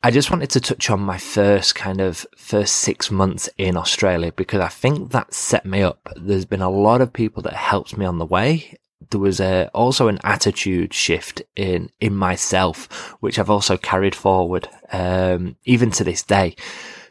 I 0.00 0.12
just 0.12 0.30
wanted 0.30 0.50
to 0.50 0.60
touch 0.60 0.90
on 0.90 1.00
my 1.00 1.18
first 1.18 1.74
kind 1.74 2.00
of 2.00 2.24
first 2.36 2.76
six 2.76 3.10
months 3.10 3.50
in 3.58 3.76
Australia 3.76 4.30
because 4.30 4.60
I 4.60 4.68
think 4.68 5.10
that 5.10 5.34
set 5.34 5.66
me 5.66 5.82
up. 5.82 6.08
There's 6.14 6.44
been 6.44 6.62
a 6.62 6.70
lot 6.70 7.00
of 7.00 7.12
people 7.12 7.42
that 7.42 7.54
helped 7.54 7.96
me 7.96 8.06
on 8.06 8.18
the 8.18 8.26
way. 8.26 8.78
there 9.10 9.20
was 9.20 9.40
a, 9.40 9.70
also 9.74 10.06
an 10.06 10.20
attitude 10.22 10.94
shift 10.94 11.42
in, 11.56 11.90
in 12.00 12.14
myself, 12.14 13.16
which 13.20 13.38
I've 13.38 13.50
also 13.50 13.76
carried 13.76 14.14
forward, 14.14 14.68
um, 14.92 15.56
even 15.64 15.90
to 15.92 16.04
this 16.04 16.22
day. 16.22 16.54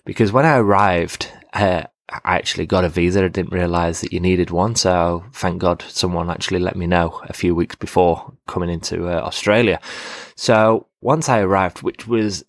Because 0.05 0.31
when 0.31 0.45
I 0.45 0.57
arrived, 0.57 1.29
uh, 1.53 1.83
I 2.09 2.37
actually 2.37 2.67
got 2.67 2.85
a 2.85 2.89
visa. 2.89 3.25
I 3.25 3.27
didn't 3.27 3.51
realize 3.51 3.99
that 3.99 4.13
you 4.13 4.21
needed 4.21 4.49
one. 4.49 4.75
So 4.75 5.25
thank 5.33 5.59
God 5.59 5.83
someone 5.89 6.29
actually 6.29 6.59
let 6.59 6.77
me 6.77 6.87
know 6.87 7.19
a 7.23 7.33
few 7.33 7.53
weeks 7.53 7.75
before 7.75 8.33
coming 8.47 8.69
into 8.69 9.09
uh, 9.09 9.21
Australia. 9.21 9.81
So 10.35 10.87
once 11.01 11.27
I 11.27 11.39
arrived, 11.39 11.81
which 11.81 12.07
was 12.07 12.45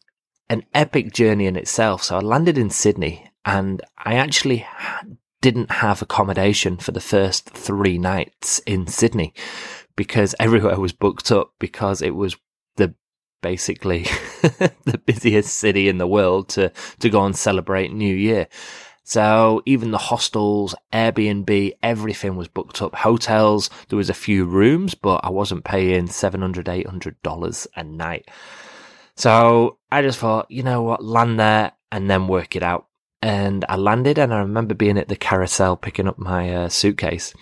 an 0.50 0.64
epic 0.75 1.12
journey 1.12 1.47
in 1.47 1.57
itself. 1.57 2.02
So 2.02 2.17
I 2.17 2.21
landed 2.21 2.59
in 2.59 2.71
Sydney 2.71 3.31
and 3.45 3.83
I 3.99 4.14
actually 4.14 4.67
didn't 5.40 5.71
have 5.71 6.02
accommodation 6.02 6.76
for 6.76 6.93
the 6.93 7.00
first 7.00 7.49
three 7.50 7.99
nights 7.99 8.59
in 8.61 8.87
Sydney 8.87 9.33
because 9.97 10.35
everywhere 10.40 10.78
was 10.78 10.93
booked 10.93 11.31
up 11.31 11.52
because 11.59 12.02
it 12.02 12.14
was 12.14 12.37
the 12.76 12.95
basically 13.40 14.02
the 14.43 15.00
busiest 15.07 15.55
city 15.55 15.88
in 15.88 15.99
the 15.99 16.07
world 16.07 16.49
to, 16.50 16.73
to 16.99 17.11
go 17.11 17.25
and 17.25 17.37
celebrate 17.37 17.93
New 17.93 18.14
Year. 18.14 18.49
So 19.05 19.62
even 19.64 19.90
the 19.90 19.97
hostels, 19.97 20.75
Airbnb, 20.93 21.73
everything 21.83 22.37
was 22.37 22.49
booked 22.49 22.83
up. 22.83 22.95
Hotels, 22.95 23.71
there 23.88 23.97
was 23.97 24.11
a 24.11 24.14
few 24.14 24.45
rooms, 24.45 24.95
but 24.95 25.25
I 25.25 25.31
wasn't 25.31 25.64
paying 25.64 26.09
$700, 26.09 26.64
$800 26.64 27.67
a 27.75 27.85
night. 27.85 28.28
So 29.17 29.77
I 29.90 30.02
just 30.02 30.18
thought, 30.18 30.50
you 30.50 30.62
know 30.62 30.83
what, 30.83 31.04
land 31.04 31.40
there 31.40 31.73
and 31.90 32.11
then 32.11 32.28
work 32.28 32.57
it 32.57 32.62
out. 32.62 32.87
And 33.21 33.64
I 33.68 33.76
landed 33.76 34.18
and 34.18 34.33
I 34.33 34.38
remember 34.38 34.75
being 34.75 34.99
at 34.99 35.09
the 35.09 35.16
carousel 35.16 35.76
picking 35.76 36.07
up 36.07 36.18
my 36.18 36.54
uh, 36.54 36.68
suitcase. 36.68 37.35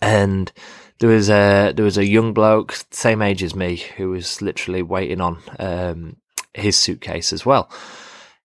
And 0.00 0.52
there 0.98 1.10
was 1.10 1.28
a 1.30 1.72
there 1.74 1.84
was 1.84 1.98
a 1.98 2.06
young 2.06 2.32
bloke 2.32 2.74
same 2.90 3.22
age 3.22 3.42
as 3.42 3.54
me 3.54 3.76
who 3.96 4.10
was 4.10 4.42
literally 4.42 4.82
waiting 4.82 5.20
on 5.20 5.38
um, 5.58 6.16
his 6.52 6.76
suitcase 6.76 7.32
as 7.32 7.46
well. 7.46 7.70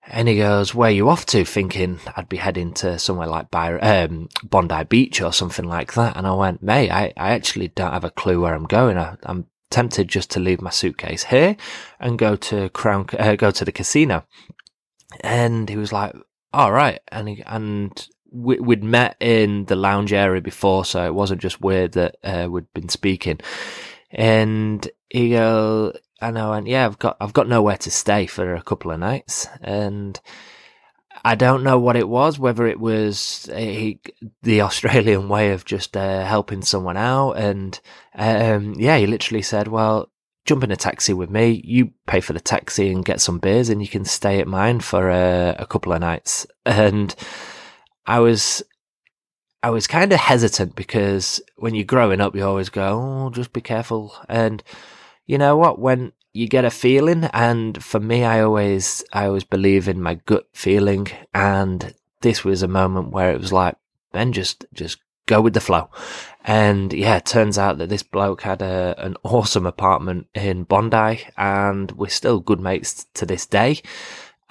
And 0.07 0.27
he 0.27 0.37
goes 0.37 0.73
where 0.73 0.89
are 0.89 0.93
you 0.93 1.09
off 1.09 1.25
to? 1.27 1.45
thinking 1.45 1.99
I'd 2.15 2.29
be 2.29 2.37
heading 2.37 2.73
to 2.75 2.97
somewhere 2.99 3.27
like 3.27 3.51
By- 3.51 3.79
um, 3.79 4.29
Bondi 4.43 4.83
Beach 4.85 5.21
or 5.21 5.33
something 5.33 5.65
like 5.65 5.93
that. 5.93 6.15
And 6.15 6.25
I 6.25 6.33
went 6.33 6.63
mate 6.63 6.89
I, 6.89 7.13
I 7.17 7.31
actually 7.31 7.67
don't 7.69 7.93
have 7.93 8.05
a 8.05 8.11
clue 8.11 8.41
where 8.41 8.53
I'm 8.55 8.65
going. 8.65 8.97
I, 8.97 9.17
I'm 9.23 9.45
tempted 9.69 10.07
just 10.07 10.31
to 10.31 10.39
leave 10.39 10.61
my 10.61 10.69
suitcase 10.69 11.25
here 11.25 11.55
and 11.99 12.17
go 12.17 12.35
to 12.35 12.69
Crown 12.69 13.07
uh, 13.17 13.35
go 13.35 13.51
to 13.51 13.65
the 13.65 13.71
casino. 13.71 14.25
And 15.21 15.69
he 15.69 15.75
was 15.75 15.91
like 15.91 16.15
all 16.53 16.71
right, 16.71 16.99
and 17.09 17.29
he, 17.29 17.43
and 17.45 18.07
we, 18.31 18.59
would 18.59 18.83
met 18.83 19.15
in 19.19 19.65
the 19.65 19.75
lounge 19.75 20.13
area 20.13 20.41
before, 20.41 20.85
so 20.85 21.05
it 21.05 21.13
wasn't 21.13 21.41
just 21.41 21.61
weird 21.61 21.93
that 21.93 22.17
uh, 22.23 22.47
we'd 22.49 22.71
been 22.73 22.89
speaking. 22.89 23.39
And 24.11 24.87
he 25.09 25.31
go, 25.31 25.93
and 26.21 26.39
I 26.39 26.49
went, 26.49 26.67
yeah, 26.67 26.85
I've 26.85 26.99
got 26.99 27.17
I've 27.21 27.33
got 27.33 27.47
nowhere 27.47 27.77
to 27.77 27.91
stay 27.91 28.25
for 28.25 28.55
a 28.55 28.63
couple 28.63 28.91
of 28.91 28.99
nights, 28.99 29.47
and 29.61 30.19
I 31.23 31.35
don't 31.35 31.63
know 31.63 31.79
what 31.79 31.95
it 31.95 32.07
was, 32.07 32.39
whether 32.39 32.65
it 32.65 32.79
was 32.79 33.49
uh, 33.51 33.57
he, 33.57 33.99
the 34.43 34.61
Australian 34.67 35.29
way 35.29 35.51
of 35.51 35.65
just 35.65 35.95
uh, 35.97 36.25
helping 36.25 36.61
someone 36.61 36.97
out, 36.97 37.33
and 37.33 37.79
um, 38.15 38.75
yeah, 38.77 38.97
he 38.97 39.07
literally 39.07 39.41
said, 39.41 39.67
well 39.67 40.09
jump 40.49 40.63
in 40.63 40.71
a 40.71 40.75
taxi 40.75 41.13
with 41.13 41.29
me. 41.29 41.61
You 41.63 41.91
pay 42.07 42.21
for 42.21 42.33
the 42.33 42.39
taxi 42.39 42.91
and 42.91 43.05
get 43.05 43.21
some 43.21 43.37
beers, 43.37 43.69
and 43.69 43.83
you 43.83 43.87
can 43.87 44.03
stay 44.03 44.39
at 44.39 44.47
mine 44.47 44.79
for 44.79 45.09
a, 45.09 45.55
a 45.59 45.67
couple 45.67 45.93
of 45.93 46.01
nights. 46.01 46.47
And 46.65 47.15
I 48.07 48.19
was, 48.19 48.63
I 49.61 49.69
was 49.69 49.85
kind 49.85 50.11
of 50.11 50.19
hesitant 50.19 50.75
because 50.75 51.39
when 51.57 51.75
you're 51.75 51.85
growing 51.85 52.19
up, 52.19 52.35
you 52.35 52.43
always 52.43 52.69
go, 52.69 52.99
"Oh, 52.99 53.29
just 53.29 53.53
be 53.53 53.61
careful." 53.61 54.15
And 54.27 54.63
you 55.27 55.37
know 55.37 55.55
what? 55.55 55.77
When 55.77 56.13
you 56.33 56.47
get 56.47 56.65
a 56.65 56.69
feeling, 56.69 57.25
and 57.25 57.83
for 57.83 57.99
me, 57.99 58.23
I 58.23 58.41
always, 58.41 59.03
I 59.13 59.25
always 59.25 59.43
believe 59.43 59.87
in 59.87 60.01
my 60.01 60.15
gut 60.25 60.47
feeling, 60.53 61.07
and 61.33 61.93
this 62.21 62.43
was 62.43 62.61
a 62.61 62.67
moment 62.67 63.11
where 63.11 63.31
it 63.31 63.39
was 63.39 63.53
like, 63.53 63.75
then 64.11 64.33
just, 64.33 64.65
just 64.73 64.97
go 65.29 65.39
with 65.39 65.53
the 65.53 65.61
flow. 65.61 65.89
And 66.43 66.91
yeah, 66.91 67.17
it 67.17 67.25
turns 67.25 67.57
out 67.57 67.77
that 67.77 67.89
this 67.89 68.03
bloke 68.03 68.41
had 68.41 68.61
a, 68.61 68.95
an 68.97 69.15
awesome 69.23 69.65
apartment 69.65 70.27
in 70.33 70.63
Bondi 70.63 71.27
and 71.37 71.91
we're 71.91 72.07
still 72.07 72.39
good 72.39 72.59
mates 72.59 73.05
to 73.13 73.25
this 73.25 73.45
day. 73.45 73.81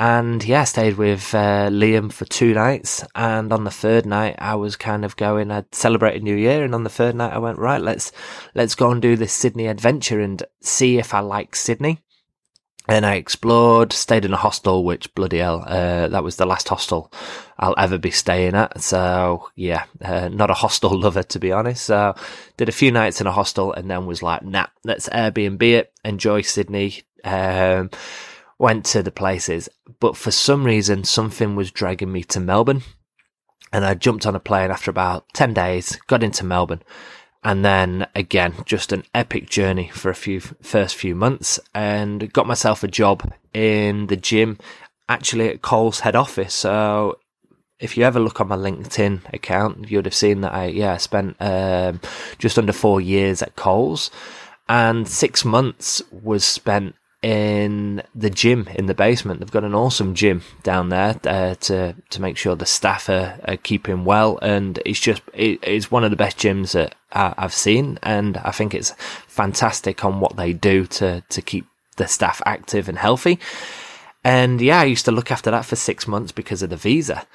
And 0.00 0.44
yeah, 0.44 0.62
stayed 0.62 0.96
with 0.96 1.34
uh, 1.34 1.70
Liam 1.70 2.12
for 2.12 2.24
two 2.24 2.54
nights. 2.54 3.04
And 3.16 3.52
on 3.52 3.64
the 3.64 3.70
third 3.70 4.06
night, 4.06 4.36
I 4.38 4.54
was 4.54 4.76
kind 4.76 5.04
of 5.04 5.16
going, 5.16 5.50
I'd 5.50 5.74
celebrated 5.74 6.22
New 6.22 6.36
Year. 6.36 6.64
And 6.64 6.74
on 6.74 6.84
the 6.84 6.90
third 6.90 7.16
night, 7.16 7.32
I 7.32 7.38
went, 7.38 7.58
right, 7.58 7.80
let's, 7.80 8.12
let's 8.54 8.76
go 8.76 8.90
and 8.92 9.02
do 9.02 9.16
this 9.16 9.32
Sydney 9.32 9.66
adventure 9.66 10.20
and 10.20 10.40
see 10.60 10.98
if 10.98 11.14
I 11.14 11.20
like 11.20 11.56
Sydney. 11.56 12.00
And 12.90 13.04
I 13.04 13.16
explored, 13.16 13.92
stayed 13.92 14.24
in 14.24 14.32
a 14.32 14.38
hostel, 14.38 14.82
which 14.82 15.14
bloody 15.14 15.38
hell, 15.38 15.62
uh, 15.66 16.08
that 16.08 16.24
was 16.24 16.36
the 16.36 16.46
last 16.46 16.68
hostel 16.68 17.12
I'll 17.58 17.74
ever 17.76 17.98
be 17.98 18.10
staying 18.10 18.54
at. 18.54 18.80
So 18.80 19.50
yeah, 19.56 19.84
uh, 20.00 20.28
not 20.28 20.50
a 20.50 20.54
hostel 20.54 20.98
lover 20.98 21.22
to 21.24 21.38
be 21.38 21.52
honest. 21.52 21.84
So 21.84 22.14
did 22.56 22.70
a 22.70 22.72
few 22.72 22.90
nights 22.90 23.20
in 23.20 23.26
a 23.26 23.32
hostel 23.32 23.74
and 23.74 23.90
then 23.90 24.06
was 24.06 24.22
like, 24.22 24.42
nah, 24.42 24.68
let's 24.84 25.06
Airbnb 25.10 25.62
it, 25.62 25.92
enjoy 26.02 26.40
Sydney. 26.40 27.02
Um, 27.24 27.90
went 28.58 28.84
to 28.86 29.02
the 29.02 29.12
places, 29.12 29.68
but 30.00 30.16
for 30.16 30.30
some 30.30 30.64
reason, 30.64 31.04
something 31.04 31.54
was 31.54 31.70
dragging 31.70 32.12
me 32.12 32.24
to 32.24 32.40
Melbourne. 32.40 32.82
And 33.72 33.84
I 33.84 33.94
jumped 33.94 34.26
on 34.26 34.34
a 34.34 34.40
plane 34.40 34.70
after 34.70 34.90
about 34.90 35.26
10 35.34 35.54
days, 35.54 35.98
got 36.06 36.22
into 36.22 36.44
Melbourne 36.44 36.82
and 37.44 37.64
then 37.64 38.06
again, 38.14 38.54
just 38.64 38.92
an 38.92 39.04
epic 39.14 39.48
journey 39.48 39.88
for 39.88 40.10
a 40.10 40.14
few 40.14 40.40
first 40.40 40.96
few 40.96 41.14
months 41.14 41.60
and 41.74 42.32
got 42.32 42.46
myself 42.46 42.82
a 42.82 42.88
job 42.88 43.32
in 43.54 44.08
the 44.08 44.16
gym, 44.16 44.58
actually 45.08 45.48
at 45.48 45.62
Coles 45.62 46.00
head 46.00 46.16
office. 46.16 46.52
So 46.52 47.18
if 47.78 47.96
you 47.96 48.04
ever 48.04 48.18
look 48.18 48.40
on 48.40 48.48
my 48.48 48.56
LinkedIn 48.56 49.32
account, 49.32 49.88
you 49.88 49.98
would 49.98 50.06
have 50.06 50.14
seen 50.14 50.40
that 50.40 50.52
I, 50.52 50.66
yeah, 50.66 50.96
spent, 50.96 51.36
um, 51.40 52.00
just 52.38 52.58
under 52.58 52.72
four 52.72 53.00
years 53.00 53.40
at 53.40 53.56
Coles 53.56 54.10
and 54.68 55.08
six 55.08 55.44
months 55.44 56.02
was 56.10 56.44
spent 56.44 56.96
in 57.22 58.02
the 58.14 58.30
gym 58.30 58.68
in 58.75 58.87
the 58.87 58.94
basement. 58.94 59.40
They've 59.40 59.50
got 59.50 59.64
an 59.64 59.75
awesome 59.75 60.14
gym 60.14 60.42
down 60.62 60.88
there 60.88 61.18
uh, 61.25 61.54
to 61.54 61.94
to 62.10 62.22
make 62.22 62.37
sure 62.37 62.54
the 62.54 62.66
staff 62.66 63.08
are, 63.08 63.38
are 63.46 63.56
keeping 63.56 64.04
well, 64.04 64.38
and 64.40 64.80
it's 64.87 65.00
just 65.00 65.22
it, 65.34 65.58
it's 65.62 65.90
one 65.90 66.04
of 66.04 66.10
the 66.10 66.16
best 66.16 66.38
gyms 66.38 66.72
that 66.72 66.94
I've 67.12 67.54
seen, 67.54 67.98
and 68.02 68.37
I 68.38 68.50
think 68.50 68.75
it's 68.75 68.92
fantastic 69.26 70.04
on 70.04 70.20
what 70.20 70.37
they 70.37 70.52
do 70.52 70.87
to 70.87 71.22
to 71.28 71.42
keep 71.42 71.66
the 71.96 72.06
staff 72.06 72.40
active 72.46 72.88
and 72.88 72.98
healthy. 72.98 73.38
And 74.25 74.60
yeah, 74.60 74.80
I 74.80 74.84
used 74.84 75.04
to 75.06 75.12
look 75.12 75.30
after 75.30 75.50
that 75.50 75.64
for 75.64 75.76
six 75.76 76.06
months 76.06 76.32
because 76.32 76.62
of 76.62 76.70
the 76.70 76.76
visa, 76.76 77.26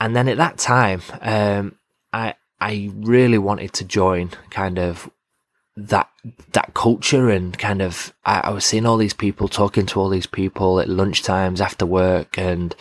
and 0.00 0.16
then 0.16 0.28
at 0.28 0.38
that 0.38 0.56
time, 0.56 1.02
um, 1.20 1.76
I 2.12 2.34
I 2.60 2.90
really 2.94 3.38
wanted 3.38 3.74
to 3.74 3.84
join 3.84 4.30
kind 4.50 4.78
of 4.78 5.10
that 5.76 6.10
that 6.52 6.74
culture 6.74 7.30
and 7.30 7.58
kind 7.58 7.80
of 7.80 8.12
I, 8.26 8.40
I, 8.40 8.50
was 8.50 8.64
seeing 8.64 8.84
all 8.84 8.98
these 8.98 9.14
people 9.14 9.48
talking 9.48 9.86
to 9.86 10.00
all 10.00 10.10
these 10.10 10.26
people 10.26 10.80
at 10.80 10.88
lunch 10.88 11.22
times 11.22 11.60
after 11.62 11.86
work 11.86 12.36
and 12.36 12.74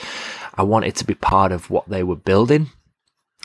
I 0.55 0.63
wanted 0.63 0.95
to 0.98 1.05
be 1.05 1.13
part 1.13 1.53
of 1.53 1.69
what 1.69 1.88
they 1.88 2.03
were 2.03 2.17
building. 2.17 2.69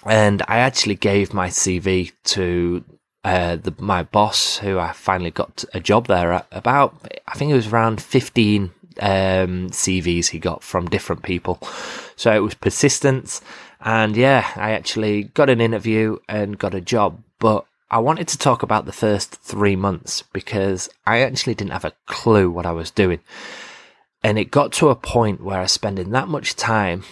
And 0.05 0.43
I 0.49 0.59
actually 0.59 0.97
gave 0.97 1.33
my 1.33 1.49
CV 1.49 2.13
to 2.25 2.85
uh, 3.25 3.57
the, 3.57 3.75
my 3.79 4.03
boss 4.03 4.59
who 4.59 4.79
I 4.79 4.93
finally 4.93 5.31
got 5.31 5.65
a 5.73 5.81
job 5.81 6.09
there 6.09 6.33
at 6.33 6.47
about 6.51 6.97
I 7.29 7.35
think 7.35 7.53
it 7.53 7.57
was 7.57 7.69
around 7.69 8.03
15 8.03 8.73
um, 9.01 9.71
CVs 9.71 10.29
he 10.29 10.41
got 10.41 10.65
from 10.65 10.89
different 10.89 11.23
people. 11.23 11.61
So 12.17 12.35
it 12.35 12.41
was 12.41 12.55
persistence. 12.55 13.41
And 13.81 14.17
yeah 14.17 14.51
I 14.57 14.73
actually 14.73 15.25
got 15.25 15.51
an 15.51 15.61
interview 15.61 16.19
and 16.29 16.59
got 16.59 16.75
a 16.75 16.81
job 16.81 17.23
but 17.39 17.65
I 17.89 17.99
wanted 17.99 18.27
to 18.29 18.39
talk 18.39 18.63
about 18.63 18.85
the 18.85 18.93
first 18.93 19.37
three 19.37 19.77
months 19.77 20.23
because 20.33 20.89
I 21.07 21.21
actually 21.21 21.55
didn't 21.55 21.73
have 21.73 21.85
a 21.85 21.93
clue 22.07 22.51
what 22.51 22.67
I 22.67 22.73
was 22.73 22.91
doing. 22.91 23.21
And 24.25 24.39
it 24.39 24.51
got 24.51 24.73
to 24.75 24.89
a 24.89 24.97
point 24.97 25.41
where 25.41 25.59
I 25.59 25.63
was 25.63 25.73
spending 25.73 26.11
that 26.11 26.27
much 26.27 26.57
time 26.57 27.05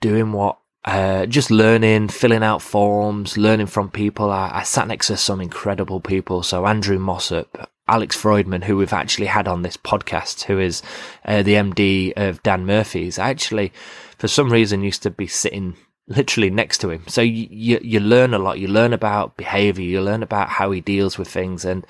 doing 0.00 0.30
what, 0.30 0.58
uh, 0.84 1.26
just 1.26 1.50
learning, 1.50 2.08
filling 2.08 2.44
out 2.44 2.62
forms, 2.62 3.36
learning 3.36 3.66
from 3.66 3.90
people. 3.90 4.30
I, 4.30 4.50
I 4.54 4.62
sat 4.62 4.86
next 4.86 5.08
to 5.08 5.16
some 5.16 5.40
incredible 5.40 6.00
people. 6.00 6.44
So 6.44 6.66
Andrew 6.66 7.00
Mossop, 7.00 7.68
Alex 7.88 8.16
Freudmann, 8.16 8.62
who 8.62 8.76
we've 8.76 8.92
actually 8.92 9.26
had 9.26 9.48
on 9.48 9.62
this 9.62 9.76
podcast, 9.76 10.44
who 10.44 10.60
is 10.60 10.82
uh, 11.24 11.42
the 11.42 11.54
MD 11.54 12.12
of 12.16 12.40
Dan 12.44 12.64
Murphy's. 12.64 13.18
I 13.18 13.30
actually, 13.30 13.72
for 14.18 14.28
some 14.28 14.52
reason, 14.52 14.84
used 14.84 15.02
to 15.02 15.10
be 15.10 15.26
sitting 15.26 15.76
literally 16.08 16.50
next 16.50 16.78
to 16.78 16.90
him. 16.90 17.04
So 17.06 17.20
you, 17.20 17.46
you, 17.50 17.80
you 17.82 18.00
learn 18.00 18.34
a 18.34 18.38
lot. 18.38 18.58
You 18.58 18.68
learn 18.68 18.92
about 18.92 19.36
behavior. 19.36 19.84
You 19.84 20.00
learn 20.00 20.22
about 20.22 20.48
how 20.48 20.70
he 20.70 20.80
deals 20.80 21.18
with 21.18 21.28
things. 21.28 21.64
And 21.64 21.86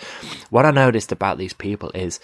what 0.50 0.66
I 0.66 0.70
noticed 0.70 1.12
about 1.12 1.38
these 1.38 1.52
people 1.52 1.90
is 1.94 2.20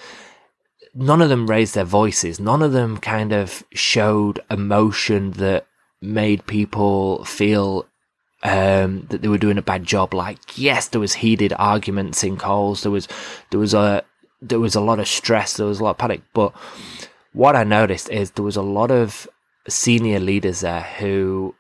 none 0.95 1.23
of 1.23 1.29
them 1.29 1.49
raised 1.49 1.75
their 1.75 1.85
voices. 1.85 2.39
None 2.39 2.63
of 2.63 2.73
them 2.73 2.99
kind 2.99 3.33
of 3.33 3.65
showed 3.73 4.41
emotion 4.51 5.33
that 5.33 5.67
made 6.01 6.47
people 6.47 7.25
feel 7.25 7.87
um, 8.43 9.07
that 9.11 9.23
they 9.23 9.29
were 9.29 9.39
doing 9.39 9.59
a 9.59 9.63
bad 9.63 9.85
job. 9.85 10.15
Like, 10.15 10.59
yes, 10.59 10.89
there 10.89 11.01
was 11.01 11.15
heated 11.15 11.53
arguments 11.59 12.23
in 12.23 12.37
calls. 12.37 12.83
There 12.83 12.93
was, 12.93 13.09
there 13.51 13.61
was 13.61 13.75
a, 13.75 14.05
there 14.41 14.61
was 14.61 14.75
a 14.75 14.81
lot 14.81 15.01
of 15.01 15.09
stress. 15.09 15.57
There 15.57 15.67
was 15.67 15.81
a 15.81 15.85
lot 15.85 15.91
of 15.91 15.99
panic. 15.99 16.23
But 16.35 16.53
what 17.33 17.57
I 17.57 17.65
noticed 17.65 18.11
is 18.11 18.33
there 18.33 18.45
was 18.45 18.57
a 18.57 18.63
lot 18.63 18.91
of 18.91 19.27
senior 19.69 20.21
leaders 20.21 20.61
there 20.61 20.83
who 20.83 21.55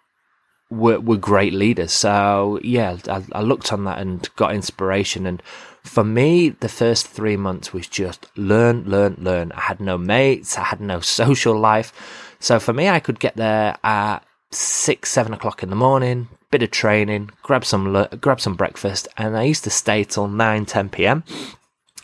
were, 0.71 1.01
were 1.01 1.17
great 1.17 1.53
leaders. 1.53 1.93
So 1.93 2.61
yeah, 2.63 2.99
I, 3.09 3.25
I 3.33 3.43
looked 3.43 3.73
on 3.73 3.85
that 3.85 3.99
and 3.99 4.29
got 4.37 4.55
inspiration. 4.55 5.27
And 5.27 5.43
for 5.83 6.05
me, 6.05 6.51
the 6.51 6.69
first 6.69 7.07
three 7.07 7.37
months 7.37 7.73
was 7.73 7.89
just 7.89 8.27
learn, 8.37 8.85
learn, 8.85 9.17
learn. 9.19 9.53
I 9.53 9.61
had 9.61 9.81
no 9.81 9.97
mates. 9.97 10.59
I 10.59 10.65
had 10.65 10.81
no 10.81 11.01
social 11.21 11.59
life. 11.59 12.37
So 12.41 12.61
for 12.61 12.73
me, 12.73 12.89
I 12.89 13.01
could 13.01 13.21
get 13.21 13.37
there 13.37 13.77
at 13.83 14.21
six, 14.51 15.11
seven 15.11 15.33
o'clock 15.33 15.63
in 15.63 15.71
the 15.71 15.77
morning, 15.77 16.29
bit 16.51 16.63
of 16.63 16.71
training, 16.71 17.31
grab 17.43 17.65
some, 17.65 18.07
grab 18.21 18.41
some 18.41 18.55
breakfast. 18.55 19.09
And 19.17 19.37
I 19.37 19.45
used 19.45 19.65
to 19.65 19.71
stay 19.71 20.05
till 20.05 20.29
nine, 20.29 20.67
10 20.67 20.91
PM. 20.91 21.25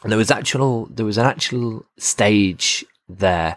And 0.02 0.12
there 0.12 0.18
was 0.18 0.30
actual, 0.30 0.86
there 0.86 1.06
was 1.06 1.16
an 1.16 1.26
actual 1.26 1.86
stage 1.96 2.84
there 3.08 3.56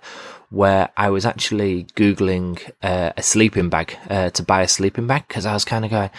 where 0.50 0.90
I 0.96 1.10
was 1.10 1.26
actually 1.26 1.86
Googling 1.96 2.72
uh, 2.82 3.12
a 3.18 3.24
sleeping 3.24 3.70
bag 3.70 3.98
uh, 4.10 4.30
to 4.32 4.44
buy 4.44 4.62
a 4.62 4.68
sleeping 4.68 5.08
bag 5.08 5.28
because 5.28 5.46
I 5.46 5.54
was 5.54 5.66
kind 5.66 5.84
of 5.84 5.92
going, 5.92 6.10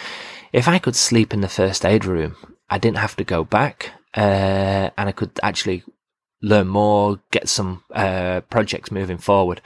if 0.53 0.67
I 0.67 0.79
could 0.79 0.95
sleep 0.95 1.33
in 1.33 1.41
the 1.41 1.47
first 1.49 1.85
aid 1.85 2.05
room, 2.05 2.35
I 2.69 2.77
didn't 2.77 2.97
have 2.97 3.15
to 3.17 3.23
go 3.23 3.43
back 3.43 3.91
uh, 4.15 4.89
and 4.97 5.09
I 5.09 5.11
could 5.11 5.31
actually 5.41 5.83
learn 6.41 6.67
more, 6.67 7.19
get 7.31 7.49
some 7.49 7.83
uh, 7.93 8.41
projects 8.49 8.91
moving 8.91 9.17
forward. 9.17 9.61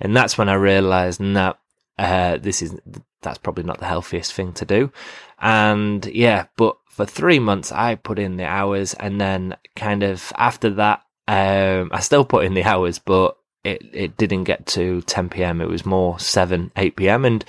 And 0.00 0.16
that's 0.16 0.36
when 0.36 0.48
I 0.48 0.54
realized, 0.54 1.20
no, 1.20 1.54
uh, 1.98 2.38
this 2.38 2.60
is, 2.60 2.78
that's 3.22 3.38
probably 3.38 3.64
not 3.64 3.78
the 3.78 3.86
healthiest 3.86 4.32
thing 4.32 4.52
to 4.54 4.64
do. 4.64 4.92
And 5.40 6.04
yeah, 6.06 6.46
but 6.56 6.76
for 6.88 7.06
three 7.06 7.38
months, 7.38 7.70
I 7.70 7.94
put 7.94 8.18
in 8.18 8.36
the 8.36 8.46
hours 8.46 8.94
and 8.94 9.20
then 9.20 9.56
kind 9.76 10.02
of 10.02 10.32
after 10.36 10.70
that, 10.70 11.02
um, 11.28 11.90
I 11.92 12.00
still 12.00 12.24
put 12.24 12.44
in 12.44 12.54
the 12.54 12.64
hours, 12.64 12.98
but 12.98 13.36
it, 13.68 13.82
it 13.92 14.16
didn't 14.16 14.44
get 14.44 14.66
to 14.66 15.02
10 15.02 15.28
p.m. 15.28 15.60
It 15.60 15.68
was 15.68 15.84
more 15.84 16.18
7, 16.18 16.70
8 16.76 16.96
p.m. 16.96 17.24
And 17.24 17.44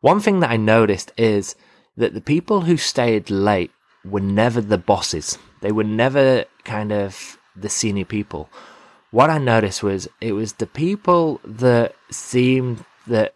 one 0.00 0.20
thing 0.20 0.40
that 0.40 0.50
I 0.50 0.56
noticed 0.56 1.12
is 1.16 1.56
that 1.96 2.14
the 2.14 2.20
people 2.20 2.62
who 2.62 2.76
stayed 2.76 3.30
late 3.30 3.70
were 4.04 4.20
never 4.20 4.60
the 4.60 4.78
bosses. 4.78 5.38
They 5.60 5.72
were 5.72 5.84
never 5.84 6.44
kind 6.64 6.92
of 6.92 7.38
the 7.56 7.68
senior 7.68 8.04
people. 8.04 8.48
What 9.10 9.30
I 9.30 9.38
noticed 9.38 9.82
was 9.82 10.08
it 10.20 10.32
was 10.32 10.54
the 10.54 10.66
people 10.66 11.40
that 11.44 11.94
seemed 12.10 12.84
that 13.06 13.34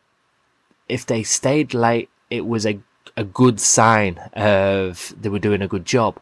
if 0.89 1.07
they 1.07 1.23
stayed 1.23 1.73
late, 1.73 2.11
it 2.31 2.47
was 2.47 2.67
a, 2.67 2.81
a 3.17 3.25
good 3.25 3.61
sign 3.61 4.19
of 4.33 5.15
they 5.21 5.29
were 5.29 5.39
doing 5.39 5.63
a 5.63 5.69
good 5.69 5.85
job. 5.85 6.19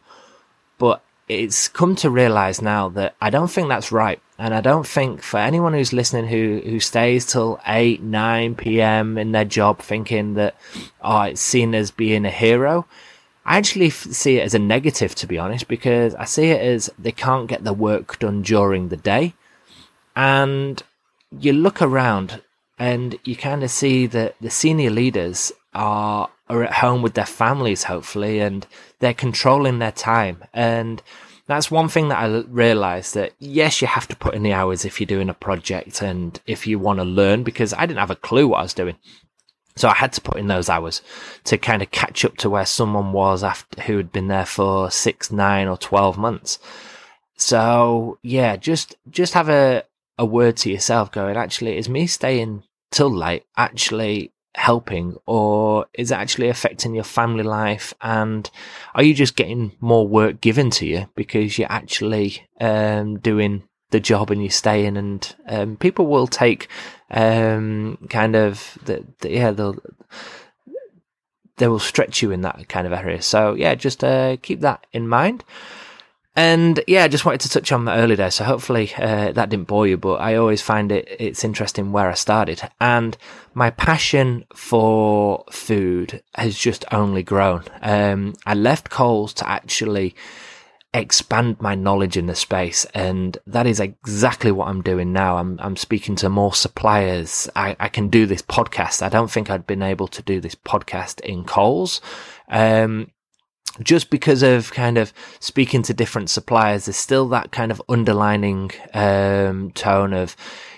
But 0.77 1.01
it's 1.27 1.67
come 1.67 1.95
to 1.97 2.09
realize 2.09 2.61
now 2.61 2.89
that 2.89 3.15
I 3.21 3.29
don't 3.29 3.51
think 3.51 3.67
that's 3.67 3.91
right. 3.91 4.21
And 4.39 4.53
I 4.53 4.61
don't 4.61 4.87
think 4.87 5.21
for 5.21 5.37
anyone 5.37 5.73
who's 5.73 5.93
listening 5.93 6.27
who, 6.27 6.61
who 6.63 6.79
stays 6.79 7.25
till 7.25 7.59
8, 7.67 8.01
9 8.01 8.55
p.m. 8.55 9.17
in 9.17 9.31
their 9.31 9.45
job 9.45 9.79
thinking 9.79 10.35
that, 10.35 10.55
oh, 11.01 11.21
it's 11.21 11.41
seen 11.41 11.73
as 11.73 11.91
being 11.91 12.23
a 12.23 12.29
hero. 12.29 12.85
I 13.45 13.57
actually 13.57 13.89
see 13.89 14.37
it 14.37 14.43
as 14.43 14.53
a 14.53 14.59
negative, 14.59 15.15
to 15.15 15.27
be 15.27 15.39
honest, 15.39 15.67
because 15.67 16.13
I 16.15 16.25
see 16.25 16.49
it 16.51 16.61
as 16.61 16.89
they 16.99 17.11
can't 17.11 17.47
get 17.47 17.63
the 17.63 17.73
work 17.73 18.19
done 18.19 18.41
during 18.41 18.89
the 18.89 18.97
day. 18.97 19.33
And 20.15 20.81
you 21.31 21.53
look 21.53 21.81
around 21.81 22.41
and 22.77 23.17
you 23.23 23.35
kind 23.35 23.63
of 23.63 23.71
see 23.71 24.05
that 24.07 24.35
the 24.39 24.49
senior 24.49 24.91
leaders 24.91 25.51
are 25.73 26.29
are 26.49 26.63
at 26.63 26.73
home 26.73 27.01
with 27.01 27.13
their 27.13 27.25
families, 27.25 27.83
hopefully, 27.83 28.39
and 28.39 28.65
they're 28.99 29.13
controlling 29.13 29.79
their 29.79 29.91
time. 29.91 30.43
And 30.53 31.01
that's 31.45 31.71
one 31.71 31.87
thing 31.87 32.09
that 32.09 32.19
I 32.19 32.39
realized 32.47 33.13
that 33.15 33.33
yes, 33.39 33.81
you 33.81 33.87
have 33.87 34.07
to 34.09 34.15
put 34.15 34.35
in 34.35 34.43
the 34.43 34.53
hours 34.53 34.85
if 34.85 34.99
you're 34.99 35.07
doing 35.07 35.29
a 35.29 35.33
project 35.33 36.01
and 36.01 36.39
if 36.45 36.67
you 36.67 36.79
want 36.79 36.99
to 36.99 37.05
learn, 37.05 37.43
because 37.43 37.73
I 37.73 37.85
didn't 37.85 37.99
have 37.99 38.11
a 38.11 38.15
clue 38.15 38.47
what 38.47 38.59
I 38.59 38.63
was 38.63 38.73
doing. 38.73 38.97
So 39.75 39.87
I 39.87 39.93
had 39.93 40.11
to 40.13 40.21
put 40.21 40.37
in 40.37 40.47
those 40.47 40.69
hours 40.69 41.01
to 41.45 41.57
kind 41.57 41.81
of 41.81 41.91
catch 41.91 42.25
up 42.25 42.37
to 42.37 42.49
where 42.49 42.65
someone 42.65 43.13
was 43.13 43.43
after 43.43 43.81
who 43.83 43.97
had 43.97 44.11
been 44.11 44.27
there 44.27 44.45
for 44.45 44.89
six, 44.89 45.31
nine 45.31 45.67
or 45.67 45.77
12 45.77 46.17
months. 46.17 46.59
So 47.37 48.17
yeah, 48.23 48.55
just, 48.55 48.95
just 49.09 49.35
have 49.35 49.49
a, 49.49 49.83
a 50.17 50.25
word 50.25 50.57
to 50.57 50.71
yourself 50.71 51.11
going, 51.11 51.37
actually, 51.37 51.77
is 51.77 51.87
me 51.87 52.07
staying 52.07 52.63
till 52.91 53.13
late 53.13 53.43
actually 53.55 54.31
helping 54.57 55.15
or 55.27 55.85
is 55.93 56.11
it 56.11 56.15
actually 56.15 56.49
affecting 56.49 56.95
your 56.95 57.03
family 57.03 57.43
life? 57.43 57.93
And 58.01 58.49
are 58.95 59.03
you 59.03 59.13
just 59.13 59.35
getting 59.35 59.71
more 59.79 60.07
work 60.07 60.41
given 60.41 60.71
to 60.71 60.85
you 60.85 61.07
because 61.15 61.57
you're 61.57 61.71
actually 61.71 62.47
um, 62.59 63.19
doing 63.19 63.63
the 63.91 63.99
job 63.99 64.31
and 64.31 64.41
you're 64.41 64.49
staying? 64.49 64.97
And 64.97 65.35
um, 65.47 65.77
people 65.77 66.07
will 66.07 66.25
take 66.25 66.67
um, 67.11 67.99
kind 68.09 68.35
of 68.35 68.77
the, 68.83 69.05
the, 69.21 69.29
yeah 69.29 69.51
they'll 69.51 69.77
they 71.57 71.67
will 71.67 71.79
stretch 71.79 72.21
you 72.21 72.31
in 72.31 72.41
that 72.41 72.67
kind 72.67 72.87
of 72.87 72.93
area. 72.93 73.21
So 73.21 73.53
yeah 73.53 73.75
just 73.75 74.03
uh, 74.03 74.37
keep 74.41 74.61
that 74.61 74.87
in 74.91 75.07
mind 75.07 75.43
and 76.37 76.83
yeah, 76.85 77.03
I 77.03 77.07
just 77.07 77.25
wanted 77.25 77.41
to 77.41 77.49
touch 77.49 77.71
on 77.71 77.89
early 77.89 78.15
days. 78.15 78.35
So 78.35 78.43
hopefully 78.43 78.93
uh, 78.95 79.31
that 79.31 79.49
didn't 79.49 79.67
bore 79.67 79.87
you, 79.87 79.97
but 79.97 80.21
I 80.21 80.35
always 80.35 80.61
find 80.61 80.91
it 80.91 81.07
it's 81.19 81.43
interesting 81.43 81.91
where 81.91 82.11
I 82.11 82.13
started, 82.13 82.61
and 82.79 83.17
my 83.55 83.71
passion 83.71 84.45
for 84.53 85.43
food 85.51 86.21
has 86.35 86.55
just 86.55 86.85
only 86.91 87.23
grown. 87.23 87.63
Um, 87.81 88.35
I 88.45 88.53
left 88.53 88.91
Coles 88.91 89.33
to 89.33 89.49
actually 89.49 90.15
expand 90.93 91.59
my 91.59 91.73
knowledge 91.73 92.17
in 92.17 92.27
the 92.27 92.35
space, 92.35 92.85
and 92.93 93.35
that 93.47 93.65
is 93.65 93.79
exactly 93.79 94.51
what 94.51 94.67
I'm 94.67 94.83
doing 94.83 95.11
now. 95.11 95.37
I'm 95.37 95.59
I'm 95.59 95.75
speaking 95.75 96.15
to 96.17 96.29
more 96.29 96.53
suppliers. 96.53 97.49
I, 97.55 97.75
I 97.79 97.89
can 97.89 98.09
do 98.09 98.27
this 98.27 98.43
podcast. 98.43 99.01
I 99.01 99.09
don't 99.09 99.31
think 99.31 99.49
I'd 99.49 99.65
been 99.65 99.81
able 99.81 100.07
to 100.09 100.21
do 100.21 100.39
this 100.39 100.55
podcast 100.55 101.19
in 101.21 101.45
Coles. 101.45 101.99
Um, 102.47 103.09
just 103.81 104.09
because 104.09 104.43
of 104.43 104.71
kind 104.71 104.97
of 104.97 105.13
speaking 105.39 105.81
to 105.83 105.93
different 105.93 106.29
suppliers, 106.29 106.85
there's 106.85 106.97
still 106.97 107.27
that 107.29 107.51
kind 107.51 107.71
of 107.71 107.81
underlining 107.87 108.71
um, 108.93 109.71
tone 109.71 110.13
of 110.13 110.35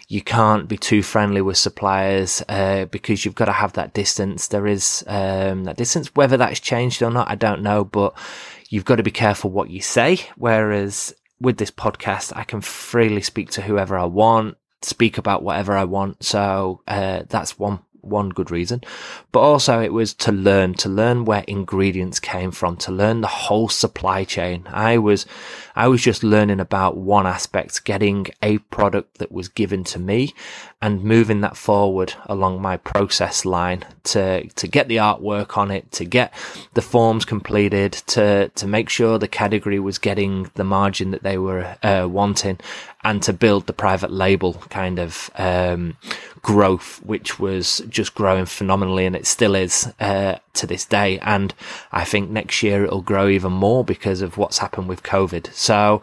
you 0.09 0.21
can't 0.21 0.67
be 0.67 0.75
too 0.75 1.03
friendly 1.03 1.39
with 1.39 1.55
suppliers 1.55 2.43
uh, 2.49 2.85
because 2.85 3.23
you've 3.23 3.35
got 3.35 3.45
to 3.45 3.51
have 3.51 3.73
that 3.73 3.93
distance. 3.93 4.47
There 4.47 4.65
is 4.65 5.03
um, 5.05 5.65
that 5.65 5.77
distance. 5.77 6.13
Whether 6.15 6.35
that's 6.35 6.59
changed 6.59 7.03
or 7.03 7.11
not, 7.11 7.29
I 7.29 7.35
don't 7.35 7.61
know, 7.61 7.85
but 7.85 8.15
you've 8.69 8.85
got 8.85 8.95
to 8.95 9.03
be 9.03 9.11
careful 9.11 9.51
what 9.51 9.69
you 9.69 9.81
say. 9.81 10.17
Whereas 10.35 11.13
with 11.39 11.57
this 11.57 11.69
podcast, 11.69 12.33
I 12.35 12.43
can 12.43 12.61
freely 12.61 13.21
speak 13.21 13.51
to 13.51 13.61
whoever 13.61 13.97
I 13.97 14.05
want, 14.05 14.57
speak 14.81 15.19
about 15.19 15.43
whatever 15.43 15.73
I 15.73 15.83
want. 15.83 16.23
So 16.23 16.81
uh, 16.87 17.23
that's 17.29 17.59
one 17.59 17.79
one 18.01 18.29
good 18.29 18.51
reason, 18.51 18.81
but 19.31 19.39
also 19.39 19.81
it 19.81 19.93
was 19.93 20.13
to 20.15 20.31
learn, 20.31 20.73
to 20.75 20.89
learn 20.89 21.25
where 21.25 21.43
ingredients 21.47 22.19
came 22.19 22.51
from, 22.51 22.77
to 22.77 22.91
learn 22.91 23.21
the 23.21 23.27
whole 23.27 23.69
supply 23.69 24.23
chain. 24.23 24.67
I 24.71 24.97
was, 24.97 25.25
I 25.75 25.87
was 25.87 26.01
just 26.01 26.23
learning 26.23 26.59
about 26.59 26.97
one 26.97 27.27
aspect, 27.27 27.85
getting 27.85 28.27
a 28.41 28.57
product 28.57 29.17
that 29.19 29.31
was 29.31 29.47
given 29.47 29.83
to 29.85 29.99
me 29.99 30.33
and 30.81 31.03
moving 31.03 31.41
that 31.41 31.57
forward 31.57 32.13
along 32.27 32.61
my 32.61 32.77
process 32.77 33.43
line 33.43 33.83
to, 34.05 34.47
to 34.49 34.65
get 34.65 34.87
the 34.87 34.95
artwork 34.95 35.57
on 35.57 35.71
it, 35.71 35.91
to 35.91 36.05
get 36.05 36.33
the 36.73 36.81
forms 36.81 37.25
completed, 37.25 37.91
to, 37.91 38.47
to 38.55 38.65
make 38.65 38.87
sure 38.87 39.17
the 39.17 39.27
category 39.27 39.77
was 39.77 39.97
getting 39.97 40.49
the 40.53 40.63
margin 40.63 41.11
that 41.11 41.21
they 41.21 41.37
were 41.37 41.75
uh, 41.83 42.07
wanting 42.09 42.57
and 43.03 43.21
to 43.21 43.33
build 43.33 43.67
the 43.67 43.73
private 43.73 44.11
label 44.11 44.53
kind 44.69 44.99
of, 44.99 45.29
um, 45.35 45.97
growth, 46.41 47.03
which 47.03 47.39
was 47.39 47.81
just 47.89 48.15
growing 48.15 48.45
phenomenally 48.45 49.05
and 49.05 49.17
it 49.17 49.27
still 49.27 49.55
is, 49.55 49.91
uh, 49.99 50.37
to 50.53 50.65
this 50.65 50.85
day. 50.85 51.19
And 51.19 51.53
I 51.91 52.05
think 52.05 52.29
next 52.29 52.63
year 52.63 52.85
it'll 52.85 53.01
grow 53.01 53.27
even 53.27 53.51
more 53.51 53.83
because 53.83 54.21
of 54.21 54.37
what's 54.37 54.59
happened 54.59 54.87
with 54.87 55.03
COVID. 55.03 55.53
So, 55.53 56.01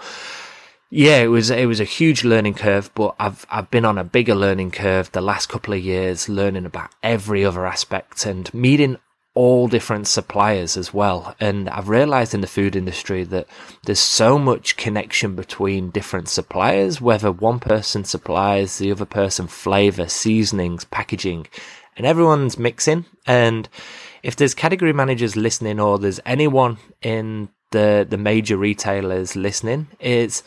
yeah, 0.90 1.18
it 1.18 1.28
was 1.28 1.50
it 1.50 1.66
was 1.66 1.80
a 1.80 1.84
huge 1.84 2.24
learning 2.24 2.54
curve, 2.54 2.90
but 2.94 3.14
I've 3.18 3.44
I've 3.50 3.70
been 3.70 3.84
on 3.84 3.98
a 3.98 4.04
bigger 4.04 4.34
learning 4.34 4.70
curve 4.70 5.10
the 5.12 5.20
last 5.20 5.48
couple 5.48 5.74
of 5.74 5.80
years, 5.80 6.28
learning 6.28 6.64
about 6.64 6.90
every 7.02 7.44
other 7.44 7.66
aspect 7.66 8.24
and 8.24 8.52
meeting 8.54 8.98
all 9.34 9.68
different 9.68 10.06
suppliers 10.06 10.78
as 10.78 10.94
well. 10.94 11.34
And 11.38 11.68
I've 11.68 11.90
realized 11.90 12.32
in 12.32 12.40
the 12.40 12.46
food 12.46 12.74
industry 12.74 13.22
that 13.24 13.46
there's 13.84 13.98
so 14.00 14.38
much 14.38 14.78
connection 14.78 15.36
between 15.36 15.90
different 15.90 16.28
suppliers, 16.28 17.02
whether 17.02 17.30
one 17.30 17.60
person 17.60 18.04
supplies 18.04 18.78
the 18.78 18.90
other 18.90 19.04
person 19.04 19.46
flavor, 19.46 20.08
seasonings, 20.08 20.84
packaging, 20.84 21.48
and 21.96 22.06
everyone's 22.06 22.58
mixing. 22.58 23.04
And 23.26 23.68
if 24.22 24.36
there's 24.36 24.54
category 24.54 24.94
managers 24.94 25.36
listening 25.36 25.80
or 25.80 25.98
there's 25.98 26.20
anyone 26.24 26.78
in 27.02 27.50
the 27.72 28.06
the 28.08 28.16
major 28.16 28.56
retailers 28.56 29.36
listening, 29.36 29.88
it's 30.00 30.42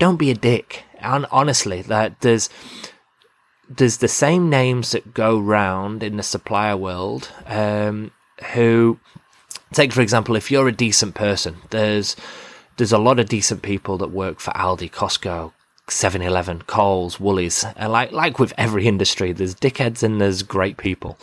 don't 0.00 0.16
be 0.16 0.30
a 0.30 0.34
dick. 0.34 0.84
Honestly, 1.00 1.82
that 1.82 2.20
there's 2.20 2.50
there's 3.68 3.98
the 3.98 4.08
same 4.08 4.50
names 4.50 4.90
that 4.90 5.14
go 5.14 5.38
round 5.38 6.02
in 6.02 6.16
the 6.16 6.24
supplier 6.24 6.76
world. 6.76 7.30
Um, 7.46 8.10
who 8.54 8.98
take 9.72 9.92
for 9.92 10.00
example, 10.00 10.34
if 10.34 10.50
you're 10.50 10.66
a 10.66 10.72
decent 10.72 11.14
person, 11.14 11.58
there's 11.70 12.16
there's 12.76 12.92
a 12.92 12.98
lot 12.98 13.20
of 13.20 13.28
decent 13.28 13.62
people 13.62 13.98
that 13.98 14.10
work 14.10 14.40
for 14.40 14.52
Aldi, 14.52 14.90
Costco, 14.90 15.52
7-Eleven, 15.88 16.62
Coles, 16.62 17.20
Woolies. 17.20 17.64
And 17.76 17.92
like 17.92 18.10
like 18.10 18.38
with 18.38 18.54
every 18.58 18.86
industry, 18.86 19.32
there's 19.32 19.54
dickheads 19.54 20.02
and 20.02 20.20
there's 20.20 20.42
great 20.42 20.76
people. 20.76 21.18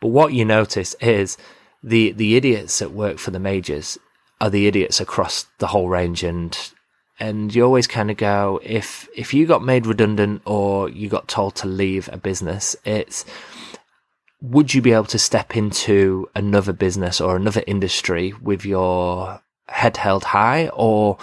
But 0.00 0.08
what 0.08 0.32
you 0.32 0.44
notice 0.44 0.94
is 1.00 1.36
the 1.82 2.12
the 2.12 2.36
idiots 2.36 2.78
that 2.78 2.90
work 2.90 3.18
for 3.18 3.30
the 3.30 3.38
majors 3.38 3.98
are 4.40 4.50
the 4.50 4.66
idiots 4.66 5.00
across 5.00 5.46
the 5.58 5.68
whole 5.68 5.88
range 5.88 6.24
and 6.24 6.73
and 7.20 7.54
you 7.54 7.62
always 7.64 7.86
kind 7.86 8.10
of 8.10 8.16
go 8.16 8.60
if 8.62 9.08
if 9.16 9.32
you 9.32 9.46
got 9.46 9.64
made 9.64 9.86
redundant 9.86 10.42
or 10.44 10.88
you 10.88 11.08
got 11.08 11.28
told 11.28 11.54
to 11.54 11.66
leave 11.66 12.08
a 12.12 12.16
business 12.16 12.74
it's 12.84 13.24
would 14.44 14.74
you 14.74 14.82
be 14.82 14.92
able 14.92 15.04
to 15.04 15.18
step 15.18 15.56
into 15.56 16.28
another 16.34 16.74
business 16.74 17.18
or 17.18 17.34
another 17.34 17.64
industry 17.66 18.34
with 18.42 18.64
your 18.66 19.40
head 19.68 19.96
held 19.96 20.24
high 20.24 20.68
or 20.68 21.16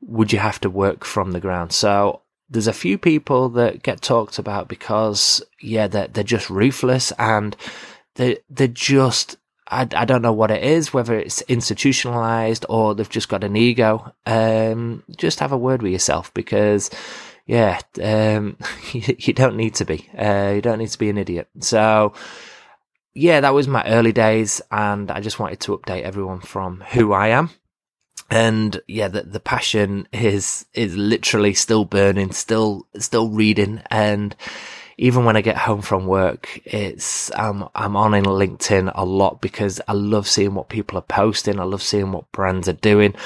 would 0.00 0.32
you 0.32 0.38
have 0.38 0.58
to 0.60 0.70
work 0.70 1.04
from 1.04 1.32
the 1.32 1.40
ground? 1.40 1.72
So 1.72 2.22
there's 2.48 2.66
a 2.66 2.72
few 2.72 2.96
people 2.96 3.50
that 3.50 3.82
get 3.82 4.00
talked 4.00 4.38
about 4.38 4.68
because 4.68 5.42
yeah 5.60 5.86
they're, 5.86 6.08
they're 6.08 6.24
just 6.24 6.50
ruthless 6.50 7.12
and 7.18 7.56
they 8.14 8.38
they're 8.48 8.68
just 8.68 9.36
I, 9.68 9.88
I 9.94 10.04
don't 10.04 10.22
know 10.22 10.32
what 10.32 10.50
it 10.50 10.62
is, 10.62 10.92
whether 10.92 11.16
it's 11.18 11.40
institutionalized 11.42 12.66
or 12.68 12.94
they've 12.94 13.08
just 13.08 13.28
got 13.28 13.44
an 13.44 13.56
ego. 13.56 14.12
Um, 14.26 15.04
just 15.16 15.40
have 15.40 15.52
a 15.52 15.58
word 15.58 15.82
with 15.82 15.92
yourself 15.92 16.32
because, 16.34 16.90
yeah, 17.46 17.80
um, 18.02 18.56
you, 18.92 19.16
you, 19.18 19.32
don't 19.32 19.56
need 19.56 19.74
to 19.76 19.84
be. 19.84 20.08
Uh, 20.16 20.52
you 20.56 20.62
don't 20.62 20.78
need 20.78 20.90
to 20.90 20.98
be 20.98 21.10
an 21.10 21.18
idiot. 21.18 21.48
So, 21.60 22.12
yeah, 23.14 23.40
that 23.40 23.54
was 23.54 23.68
my 23.68 23.84
early 23.86 24.12
days, 24.12 24.60
and 24.70 25.10
I 25.10 25.20
just 25.20 25.38
wanted 25.38 25.60
to 25.60 25.76
update 25.76 26.02
everyone 26.02 26.40
from 26.40 26.80
who 26.92 27.12
I 27.12 27.28
am. 27.28 27.50
And 28.30 28.80
yeah, 28.88 29.08
the, 29.08 29.22
the 29.24 29.40
passion 29.40 30.08
is 30.12 30.64
is 30.72 30.96
literally 30.96 31.52
still 31.52 31.84
burning, 31.84 32.32
still 32.32 32.86
still 32.98 33.28
reading, 33.28 33.82
and 33.90 34.34
even 35.02 35.24
when 35.24 35.36
I 35.36 35.40
get 35.40 35.56
home 35.56 35.82
from 35.82 36.06
work, 36.06 36.60
it's 36.64 37.32
um, 37.34 37.68
I'm 37.74 37.96
on 37.96 38.14
in 38.14 38.24
LinkedIn 38.24 38.92
a 38.94 39.04
lot 39.04 39.40
because 39.40 39.80
I 39.88 39.94
love 39.94 40.28
seeing 40.28 40.54
what 40.54 40.68
people 40.68 40.96
are 40.96 41.02
posting. 41.02 41.58
I 41.58 41.64
love 41.64 41.82
seeing 41.82 42.12
what 42.12 42.30
brands 42.30 42.68
are 42.68 42.74
doing, 42.74 43.16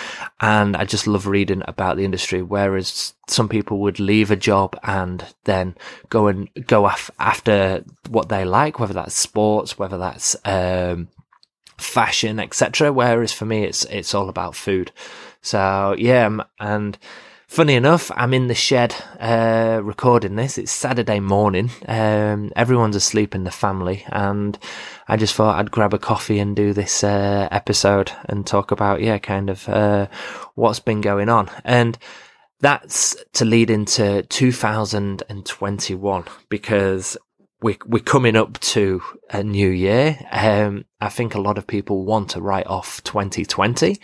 and 0.40 0.74
I 0.74 0.86
just 0.86 1.06
love 1.06 1.26
reading 1.26 1.62
about 1.68 1.98
the 1.98 2.06
industry. 2.06 2.40
Whereas 2.40 3.12
some 3.28 3.50
people 3.50 3.78
would 3.80 4.00
leave 4.00 4.30
a 4.30 4.36
job 4.36 4.78
and 4.84 5.22
then 5.44 5.76
go 6.08 6.28
and 6.28 6.48
go 6.66 6.86
af- 6.86 7.10
after 7.18 7.84
what 8.08 8.30
they 8.30 8.46
like, 8.46 8.80
whether 8.80 8.94
that's 8.94 9.14
sports, 9.14 9.78
whether 9.78 9.98
that's 9.98 10.34
um, 10.46 11.08
fashion, 11.76 12.40
etc. 12.40 12.90
Whereas 12.90 13.34
for 13.34 13.44
me, 13.44 13.64
it's 13.64 13.84
it's 13.84 14.14
all 14.14 14.30
about 14.30 14.54
food. 14.54 14.92
So 15.42 15.94
yeah, 15.98 16.38
and 16.58 16.96
Funny 17.56 17.74
enough, 17.74 18.12
I'm 18.14 18.34
in 18.34 18.48
the 18.48 18.54
shed 18.54 18.94
uh, 19.18 19.80
recording 19.82 20.36
this. 20.36 20.58
It's 20.58 20.70
Saturday 20.70 21.20
morning. 21.20 21.70
Um, 21.88 22.52
everyone's 22.54 22.96
asleep 22.96 23.34
in 23.34 23.44
the 23.44 23.50
family, 23.50 24.04
and 24.08 24.58
I 25.08 25.16
just 25.16 25.34
thought 25.34 25.58
I'd 25.58 25.70
grab 25.70 25.94
a 25.94 25.98
coffee 25.98 26.38
and 26.38 26.54
do 26.54 26.74
this 26.74 27.02
uh, 27.02 27.48
episode 27.50 28.12
and 28.26 28.46
talk 28.46 28.72
about, 28.72 29.00
yeah, 29.00 29.16
kind 29.16 29.48
of 29.48 29.66
uh, 29.70 30.08
what's 30.54 30.80
been 30.80 31.00
going 31.00 31.30
on. 31.30 31.48
And 31.64 31.96
that's 32.60 33.16
to 33.32 33.46
lead 33.46 33.70
into 33.70 34.22
2021 34.24 36.24
because 36.50 37.16
we're, 37.62 37.78
we're 37.86 38.00
coming 38.00 38.36
up 38.36 38.60
to 38.60 39.00
a 39.30 39.42
new 39.42 39.70
year. 39.70 40.18
Um, 40.30 40.84
I 41.00 41.08
think 41.08 41.34
a 41.34 41.40
lot 41.40 41.56
of 41.56 41.66
people 41.66 42.04
want 42.04 42.28
to 42.30 42.42
write 42.42 42.66
off 42.66 43.02
2020 43.04 43.98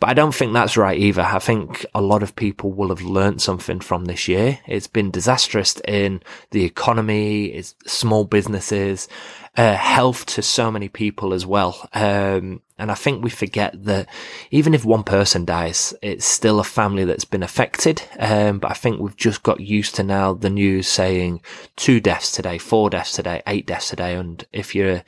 but 0.00 0.10
I 0.10 0.14
don't 0.14 0.34
think 0.34 0.52
that's 0.52 0.76
right 0.76 0.98
either. 0.98 1.22
I 1.22 1.38
think 1.40 1.84
a 1.94 2.00
lot 2.00 2.22
of 2.22 2.36
people 2.36 2.72
will 2.72 2.88
have 2.90 3.02
learned 3.02 3.42
something 3.42 3.80
from 3.80 4.04
this 4.04 4.28
year. 4.28 4.60
It's 4.66 4.86
been 4.86 5.10
disastrous 5.10 5.80
in 5.86 6.22
the 6.50 6.64
economy, 6.64 7.46
it's 7.46 7.74
small 7.86 8.24
businesses, 8.24 9.08
uh, 9.56 9.74
health 9.74 10.24
to 10.26 10.42
so 10.42 10.70
many 10.70 10.88
people 10.88 11.34
as 11.34 11.44
well. 11.44 11.88
Um, 11.92 12.62
and 12.78 12.92
I 12.92 12.94
think 12.94 13.24
we 13.24 13.30
forget 13.30 13.84
that 13.86 14.08
even 14.52 14.72
if 14.72 14.84
one 14.84 15.02
person 15.02 15.44
dies, 15.44 15.92
it's 16.00 16.24
still 16.24 16.60
a 16.60 16.64
family 16.64 17.04
that's 17.04 17.24
been 17.24 17.42
affected. 17.42 18.02
Um, 18.20 18.60
but 18.60 18.70
I 18.70 18.74
think 18.74 19.00
we've 19.00 19.16
just 19.16 19.42
got 19.42 19.58
used 19.58 19.96
to 19.96 20.04
now 20.04 20.32
the 20.32 20.48
news 20.48 20.86
saying 20.86 21.42
two 21.74 21.98
deaths 21.98 22.30
today, 22.30 22.58
four 22.58 22.88
deaths 22.88 23.12
today, 23.12 23.42
eight 23.48 23.66
deaths 23.66 23.90
today. 23.90 24.14
And 24.14 24.46
if 24.52 24.76
you're 24.76 25.02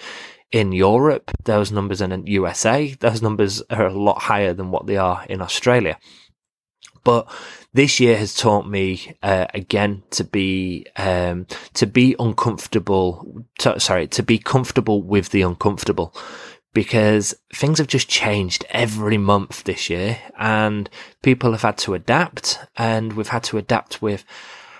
in 0.53 0.73
Europe, 0.73 1.31
those 1.45 1.71
numbers 1.71 2.01
in 2.01 2.27
USA, 2.27 2.95
those 3.01 3.23
numbers 3.23 3.63
are 3.71 3.87
a 3.87 3.93
lot 3.93 4.23
higher 4.23 4.53
than 4.53 4.71
what 4.71 4.87
they 4.87 4.97
are 4.97 5.25
in 5.29 5.41
Australia. 5.41 5.99
But 7.05 7.31
this 7.73 8.01
year 8.01 8.17
has 8.17 8.35
taught 8.35 8.69
me 8.69 9.17
uh, 9.23 9.47
again 9.55 10.03
to 10.11 10.25
be 10.25 10.87
um, 10.97 11.47
to 11.75 11.87
be 11.87 12.15
uncomfortable. 12.19 13.45
To, 13.61 13.81
sorry, 13.81 14.07
to 14.09 14.23
be 14.23 14.39
comfortable 14.39 15.03
with 15.03 15.31
the 15.31 15.43
uncomfortable, 15.43 16.15
because 16.75 17.35
things 17.55 17.79
have 17.79 17.87
just 17.87 18.09
changed 18.09 18.67
every 18.71 19.19
month 19.19 19.65
this 19.65 19.89
year, 19.89 20.19
and 20.39 20.91
people 21.23 21.53
have 21.53 21.63
had 21.63 21.79
to 21.79 21.95
adapt, 21.95 22.59
and 22.77 23.15
we've 23.15 23.29
had 23.29 23.45
to 23.45 23.57
adapt 23.57 24.03
with 24.03 24.25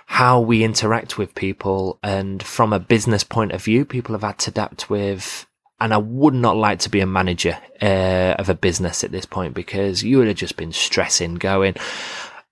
how 0.05 0.39
we 0.41 0.63
interact 0.63 1.17
with 1.17 1.33
people. 1.33 1.97
And 2.03 2.43
from 2.43 2.71
a 2.71 2.79
business 2.79 3.23
point 3.23 3.53
of 3.53 3.63
view, 3.63 3.85
people 3.85 4.13
have 4.13 4.23
had 4.23 4.37
to 4.39 4.51
adapt 4.51 4.89
with 4.89 5.47
and 5.81 5.95
I 5.95 5.97
would 5.97 6.35
not 6.35 6.55
like 6.55 6.79
to 6.79 6.89
be 6.89 6.99
a 6.99 7.07
manager 7.07 7.57
uh, 7.81 8.35
of 8.37 8.49
a 8.49 8.53
business 8.53 9.03
at 9.03 9.11
this 9.11 9.25
point 9.25 9.55
because 9.55 10.03
you 10.03 10.19
would 10.19 10.27
have 10.27 10.37
just 10.37 10.55
been 10.55 10.71
stressing, 10.71 11.35
going, 11.35 11.75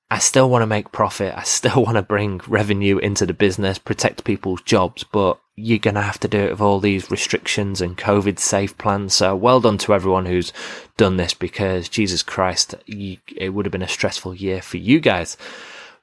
I 0.10 0.18
still 0.18 0.50
want 0.50 0.64
to 0.64 0.68
make 0.68 0.92
profit. 0.92 1.36
I 1.38 1.44
still 1.44 1.84
want 1.86 1.96
to 1.96 2.02
bring 2.02 2.42
revenue 2.48 2.98
into 2.98 3.28
the 3.28 3.34
business, 3.34 3.78
protect 3.78 4.24
people's 4.24 4.64
jobs, 4.64 5.04
but 5.04 5.40
you're 5.56 5.78
going 5.78 5.96
to 5.96 6.02
have 6.02 6.20
to 6.22 6.28
do 6.28 6.40
it 6.40 6.52
with 6.52 6.62
all 6.62 6.80
these 6.80 7.12
restrictions 7.12 7.82
and 7.82 7.96
COVID 7.96 8.40
safe 8.40 8.76
plans. 8.80 9.14
So 9.14 9.36
well 9.36 9.62
done 9.62 9.78
to 9.80 9.94
everyone 9.94 10.26
who's 10.26 10.52
done 10.98 11.18
this 11.18 11.36
because 11.36 11.88
Jesus 11.88 12.24
Christ, 12.24 12.74
it 12.88 13.54
would 13.54 13.66
have 13.66 13.72
been 13.72 13.84
a 13.84 13.88
stressful 13.88 14.34
year 14.34 14.64
for 14.64 14.78
you 14.78 15.00
guys. 15.00 15.38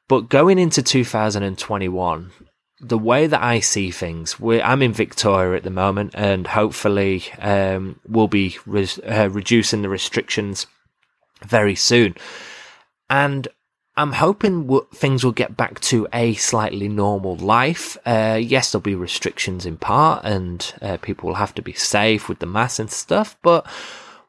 But 0.06 0.28
going 0.28 0.60
into 0.60 0.80
2021, 0.80 2.30
the 2.80 2.98
way 2.98 3.26
that 3.26 3.42
I 3.42 3.60
see 3.60 3.90
things, 3.90 4.36
I'm 4.40 4.82
in 4.82 4.92
Victoria 4.92 5.56
at 5.56 5.62
the 5.62 5.70
moment, 5.70 6.12
and 6.14 6.46
hopefully 6.46 7.24
um, 7.38 7.98
we'll 8.06 8.28
be 8.28 8.58
uh, 8.68 9.30
reducing 9.30 9.82
the 9.82 9.88
restrictions 9.88 10.66
very 11.42 11.74
soon. 11.74 12.14
And 13.08 13.48
I'm 13.96 14.12
hoping 14.12 14.64
w- 14.64 14.86
things 14.94 15.24
will 15.24 15.32
get 15.32 15.56
back 15.56 15.80
to 15.80 16.06
a 16.12 16.34
slightly 16.34 16.88
normal 16.88 17.36
life. 17.36 17.96
Uh, 18.04 18.38
yes, 18.40 18.70
there'll 18.70 18.82
be 18.82 18.94
restrictions 18.94 19.64
in 19.64 19.78
part, 19.78 20.24
and 20.24 20.74
uh, 20.82 20.98
people 20.98 21.28
will 21.28 21.36
have 21.36 21.54
to 21.54 21.62
be 21.62 21.72
safe 21.72 22.28
with 22.28 22.40
the 22.40 22.46
mask 22.46 22.78
and 22.78 22.90
stuff. 22.90 23.38
But 23.42 23.66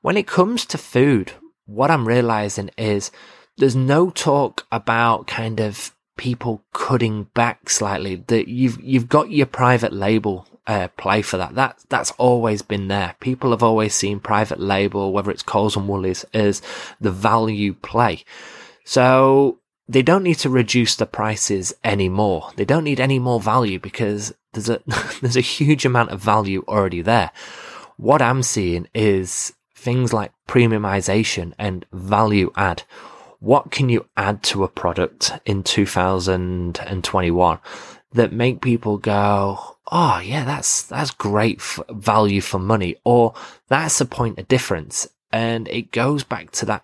when 0.02 0.16
it 0.16 0.28
comes 0.28 0.66
to 0.68 0.78
food, 0.78 1.34
what 1.66 1.92
I'm 1.92 2.08
realizing 2.08 2.70
is 2.78 3.12
there's 3.58 3.76
no 3.76 4.10
talk 4.10 4.66
about 4.72 5.28
kind 5.28 5.60
of 5.60 5.92
people 6.18 6.64
cutting 6.74 7.26
back 7.34 7.70
slightly. 7.70 8.16
That 8.28 8.48
you've 8.48 8.82
you've 8.82 9.08
got 9.08 9.32
your 9.32 9.46
private 9.46 9.94
label 9.94 10.48
uh, 10.68 10.90
play 10.98 11.22
for 11.22 11.38
that. 11.38 11.56
That 11.56 11.84
that's 11.90 12.12
always 12.18 12.62
been 12.62 12.90
there. 12.90 13.16
People 13.20 13.52
have 13.52 13.64
always 13.64 13.96
seen 13.96 14.20
private 14.20 14.60
label, 14.60 15.14
whether 15.14 15.32
it's 15.32 15.44
Coles 15.44 15.78
and 15.78 15.88
Woolies, 15.88 16.26
as 16.34 16.62
the 17.00 17.12
value 17.12 17.74
play. 17.74 18.24
So 18.84 19.60
they 19.88 20.02
don't 20.02 20.24
need 20.24 20.40
to 20.40 20.50
reduce 20.50 20.96
the 20.96 21.06
prices 21.06 21.74
anymore. 21.84 22.52
They 22.58 22.66
don't 22.66 22.84
need 22.84 23.00
any 23.00 23.20
more 23.20 23.40
value 23.40 23.80
because 23.80 24.34
there's 24.54 24.70
a 24.70 24.82
there's 25.22 25.38
a 25.38 25.42
huge 25.42 25.86
amount 25.86 26.12
of 26.12 26.20
value 26.20 26.64
already 26.68 27.02
there. 27.02 27.32
What 27.96 28.22
I'm 28.22 28.44
seeing 28.44 28.88
is 28.94 29.54
things 29.74 30.12
like 30.14 30.32
premiumization 30.48 31.54
and 31.58 31.86
value 31.92 32.52
add 32.56 32.84
what 33.40 33.72
can 33.72 33.90
you 33.90 34.06
add 34.16 34.44
to 34.44 34.64
a 34.64 34.68
product 34.68 35.32
in 35.46 35.64
2021 35.64 37.60
that 38.14 38.34
make 38.34 38.62
people 38.62 38.98
go, 38.98 39.78
Oh 39.90 40.20
yeah, 40.20 40.44
that's, 40.44 40.84
that's 40.84 41.12
great 41.12 41.62
value 41.90 42.42
for 42.42 42.60
money 42.60 42.98
or 43.04 43.34
that's 43.68 44.02
a 44.02 44.06
point 44.06 44.40
of 44.40 44.48
difference. 44.48 45.08
And 45.32 45.68
it 45.68 45.92
goes 45.92 46.24
back 46.24 46.52
to 46.52 46.66
that 46.66 46.84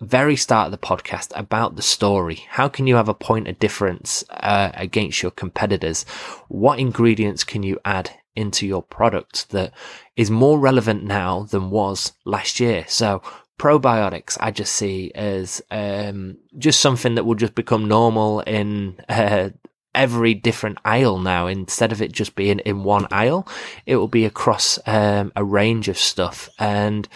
very 0.00 0.36
start 0.36 0.66
of 0.66 0.72
the 0.72 0.78
podcast 0.86 1.32
about 1.34 1.76
the 1.76 1.82
story. 1.82 2.44
How 2.48 2.68
can 2.68 2.86
you 2.86 2.96
have 2.96 3.08
a 3.08 3.14
point 3.14 3.48
of 3.48 3.58
difference 3.58 4.24
uh, 4.30 4.70
against 4.74 5.22
your 5.22 5.30
competitors? 5.30 6.04
What 6.48 6.78
ingredients 6.78 7.44
can 7.44 7.62
you 7.62 7.78
add 7.84 8.10
into 8.36 8.66
your 8.66 8.82
product 8.82 9.50
that 9.50 9.72
is 10.16 10.30
more 10.30 10.58
relevant 10.58 11.04
now 11.04 11.44
than 11.44 11.70
was 11.70 12.12
last 12.24 12.60
year? 12.60 12.84
So 12.88 13.22
probiotics 13.58 14.36
I 14.40 14.50
just 14.50 14.74
see 14.74 15.12
as 15.14 15.62
um, 15.70 16.38
just 16.58 16.80
something 16.80 17.14
that 17.14 17.24
will 17.24 17.34
just 17.34 17.54
become 17.54 17.86
normal 17.86 18.40
in 18.40 18.96
uh, 19.08 19.50
every 19.94 20.34
different 20.34 20.78
aisle 20.84 21.18
now. 21.18 21.46
Instead 21.46 21.92
of 21.92 22.02
it 22.02 22.12
just 22.12 22.34
being 22.34 22.58
in 22.60 22.84
one 22.84 23.06
aisle, 23.10 23.46
it 23.86 23.96
will 23.96 24.08
be 24.08 24.24
across 24.24 24.78
um, 24.86 25.32
a 25.36 25.44
range 25.44 25.88
of 25.88 25.98
stuff. 25.98 26.48
And 26.58 27.08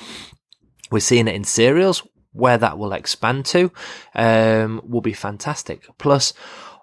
we're 0.91 1.01
seeing 1.01 1.29
it 1.29 1.35
in 1.35 1.45
cereals. 1.45 2.03
Where 2.33 2.59
that 2.59 2.79
will 2.79 2.93
expand 2.93 3.47
to 3.47 3.73
um, 4.15 4.81
will 4.85 5.01
be 5.01 5.15
fantastic. 5.15 5.89
Plus, 5.99 6.35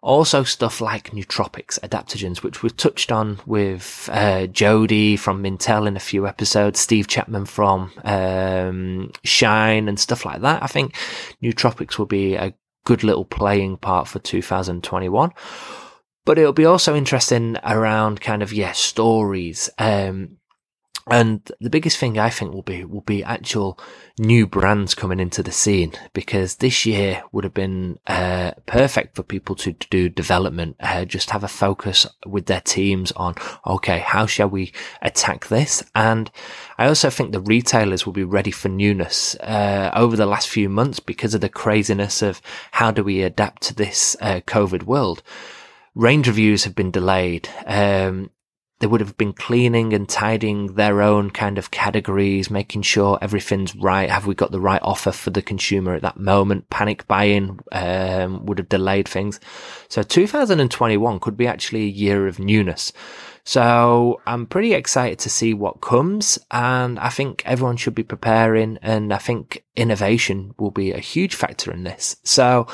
also 0.06 0.44
stuff 0.44 0.82
like 0.82 1.12
nootropics, 1.12 1.80
adaptogens, 1.80 2.44
which 2.44 2.62
we've 2.62 2.78
touched 2.78 3.12
on 3.12 3.40
with 3.48 4.08
uh, 4.12 4.46
Jody 4.46 5.18
from 5.18 5.44
Mintel 5.44 5.88
in 5.88 5.98
a 5.98 6.00
few 6.00 6.28
episodes, 6.28 6.80
Steve 6.80 7.08
Chapman 7.08 7.46
from 7.46 7.92
um, 8.04 9.12
Shine 9.24 9.90
and 9.90 10.00
stuff 10.00 10.24
like 10.24 10.42
that. 10.42 10.62
I 10.62 10.68
think 10.68 10.94
nootropics 11.44 11.98
will 11.98 12.06
be 12.06 12.36
a 12.36 12.54
good 12.86 13.04
little 13.04 13.26
playing 13.26 13.78
part 13.78 14.08
for 14.08 14.20
2021. 14.20 15.32
But 16.24 16.38
it'll 16.38 16.54
be 16.54 16.66
also 16.66 16.96
interesting 16.96 17.58
around 17.64 18.22
kind 18.22 18.44
of, 18.44 18.54
yeah, 18.54 18.74
stories. 18.74 19.72
Um, 19.80 20.38
and 21.08 21.52
the 21.62 21.70
biggest 21.70 21.98
thing 21.98 22.18
I 22.18 22.32
think 22.32 22.52
will 22.54 22.64
be, 22.64 22.84
will 22.84 23.02
be 23.02 23.24
actual 23.24 23.80
new 24.18 24.48
brands 24.48 24.96
coming 24.96 25.20
into 25.20 25.44
the 25.44 25.52
scene 25.52 25.94
because 26.14 26.56
this 26.56 26.86
year 26.86 27.24
would 27.32 27.44
have 27.44 27.54
been, 27.54 28.00
uh, 28.08 28.52
perfect 28.66 29.16
for 29.16 29.22
people 29.22 29.56
to 29.58 29.74
do 29.92 30.10
development, 30.10 30.78
uh, 30.80 31.06
just 31.06 31.30
have 31.30 31.44
a 31.44 31.48
focus 31.48 32.08
with 32.26 32.48
their 32.48 32.62
teams 32.62 33.12
on, 33.12 33.36
okay, 33.68 34.00
how 34.00 34.26
shall 34.26 34.50
we 34.50 34.74
attack 35.04 35.48
this? 35.48 35.84
And 35.94 36.32
I 36.80 36.88
also 36.88 37.12
think 37.12 37.32
the 37.32 37.40
retailers 37.40 38.06
will 38.08 38.14
be 38.14 38.24
ready 38.24 38.52
for 38.52 38.70
newness, 38.70 39.36
uh, 39.36 39.92
over 39.94 40.16
the 40.16 40.26
last 40.26 40.50
few 40.50 40.70
months 40.70 41.00
because 41.00 41.36
of 41.36 41.42
the 41.42 41.50
craziness 41.50 42.24
of 42.24 42.42
how 42.72 42.90
do 42.90 43.04
we 43.04 43.22
adapt 43.22 43.62
to 43.64 43.76
this, 43.76 44.18
uh, 44.22 44.42
COVID 44.48 44.84
world 44.84 45.22
range 45.96 46.28
reviews 46.28 46.66
have 46.66 46.76
been 46.76 46.92
delayed. 46.92 47.48
Um, 47.66 48.30
they 48.86 48.90
would 48.90 49.02
have 49.02 49.18
been 49.18 49.34
cleaning 49.34 49.94
and 49.94 50.08
tidying 50.08 50.76
their 50.76 51.02
own 51.02 51.32
kind 51.32 51.58
of 51.58 51.72
categories, 51.72 52.52
making 52.52 52.84
sure 52.84 53.18
everything's 53.20 53.76
right. 53.76 54.12
Have 54.12 54.28
we 54.28 54.36
got 54.36 54.52
the 54.52 54.60
right 54.60 54.82
offer 54.84 55.12
for 55.12 55.32
the 55.32 55.42
consumer 55.42 55.96
at 55.96 56.04
that 56.04 56.18
moment? 56.18 56.70
Panic 56.70 57.08
buying 57.08 57.60
um, 57.72 58.46
would 58.46 58.60
have 58.60 58.70
delayed 58.70 59.08
things. 59.08 59.40
So 59.90 60.04
2021 60.04 61.20
could 61.20 61.36
be 61.36 61.48
actually 61.48 61.86
a 61.86 61.88
year 61.88 62.28
of 62.28 62.38
newness. 62.38 62.94
So 63.44 64.22
I'm 64.28 64.46
pretty 64.46 64.74
excited 64.74 65.18
to 65.20 65.32
see 65.32 65.56
what 65.56 65.82
comes 65.82 66.38
and 66.52 67.00
I 67.00 67.10
think 67.10 67.42
everyone 67.44 67.78
should 67.78 67.96
be 67.96 68.04
preparing 68.04 68.78
and 68.84 69.12
I 69.12 69.18
think 69.18 69.64
innovation 69.76 70.54
will 70.60 70.72
be 70.72 70.92
a 70.92 71.00
huge 71.00 71.34
factor 71.34 71.72
in 71.72 71.86
this. 71.86 72.18
So 72.24 72.68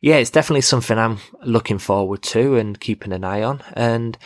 yeah, 0.00 0.16
it's 0.16 0.30
definitely 0.30 0.60
something 0.60 0.96
I'm 0.96 1.18
looking 1.42 1.78
forward 1.78 2.22
to 2.24 2.54
and 2.54 2.78
keeping 2.78 3.12
an 3.12 3.24
eye 3.24 3.42
on. 3.42 3.62
And 3.72 4.16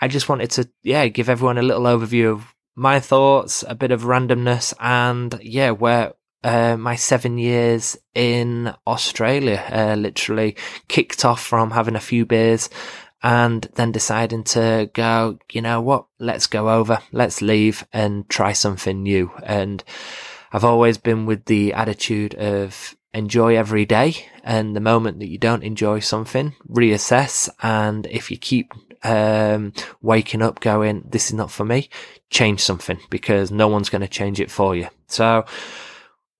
I 0.00 0.08
just 0.08 0.28
wanted 0.28 0.50
to, 0.52 0.68
yeah, 0.82 1.08
give 1.08 1.28
everyone 1.28 1.58
a 1.58 1.62
little 1.62 1.84
overview 1.84 2.32
of 2.32 2.54
my 2.74 3.00
thoughts, 3.00 3.64
a 3.66 3.74
bit 3.74 3.90
of 3.90 4.02
randomness, 4.02 4.74
and 4.78 5.38
yeah, 5.42 5.70
where 5.70 6.12
uh, 6.44 6.76
my 6.76 6.94
seven 6.96 7.38
years 7.38 7.96
in 8.14 8.72
Australia 8.86 9.64
uh, 9.70 9.94
literally 9.94 10.56
kicked 10.88 11.24
off 11.24 11.42
from 11.42 11.70
having 11.70 11.96
a 11.96 12.00
few 12.00 12.26
beers 12.26 12.68
and 13.22 13.68
then 13.74 13.90
deciding 13.90 14.44
to 14.44 14.90
go, 14.92 15.38
you 15.50 15.62
know 15.62 15.80
what, 15.80 16.06
let's 16.18 16.46
go 16.46 16.68
over, 16.68 17.00
let's 17.10 17.42
leave 17.42 17.84
and 17.92 18.28
try 18.28 18.52
something 18.52 19.02
new. 19.02 19.32
And 19.42 19.82
I've 20.52 20.64
always 20.64 20.98
been 20.98 21.26
with 21.26 21.46
the 21.46 21.72
attitude 21.72 22.34
of 22.34 22.96
enjoy 23.12 23.56
every 23.56 23.86
day 23.86 24.14
and 24.44 24.76
the 24.76 24.80
moment 24.80 25.18
that 25.18 25.28
you 25.28 25.38
don't 25.38 25.64
enjoy 25.64 26.00
something, 26.00 26.54
reassess. 26.68 27.48
And 27.62 28.06
if 28.06 28.30
you 28.30 28.36
keep 28.36 28.72
um, 29.06 29.72
waking 30.02 30.42
up 30.42 30.60
going, 30.60 31.04
this 31.08 31.26
is 31.28 31.34
not 31.34 31.50
for 31.50 31.64
me, 31.64 31.88
change 32.30 32.60
something 32.60 32.98
because 33.08 33.50
no 33.50 33.68
one's 33.68 33.88
going 33.88 34.02
to 34.02 34.08
change 34.08 34.40
it 34.40 34.50
for 34.50 34.74
you. 34.74 34.88
So 35.06 35.44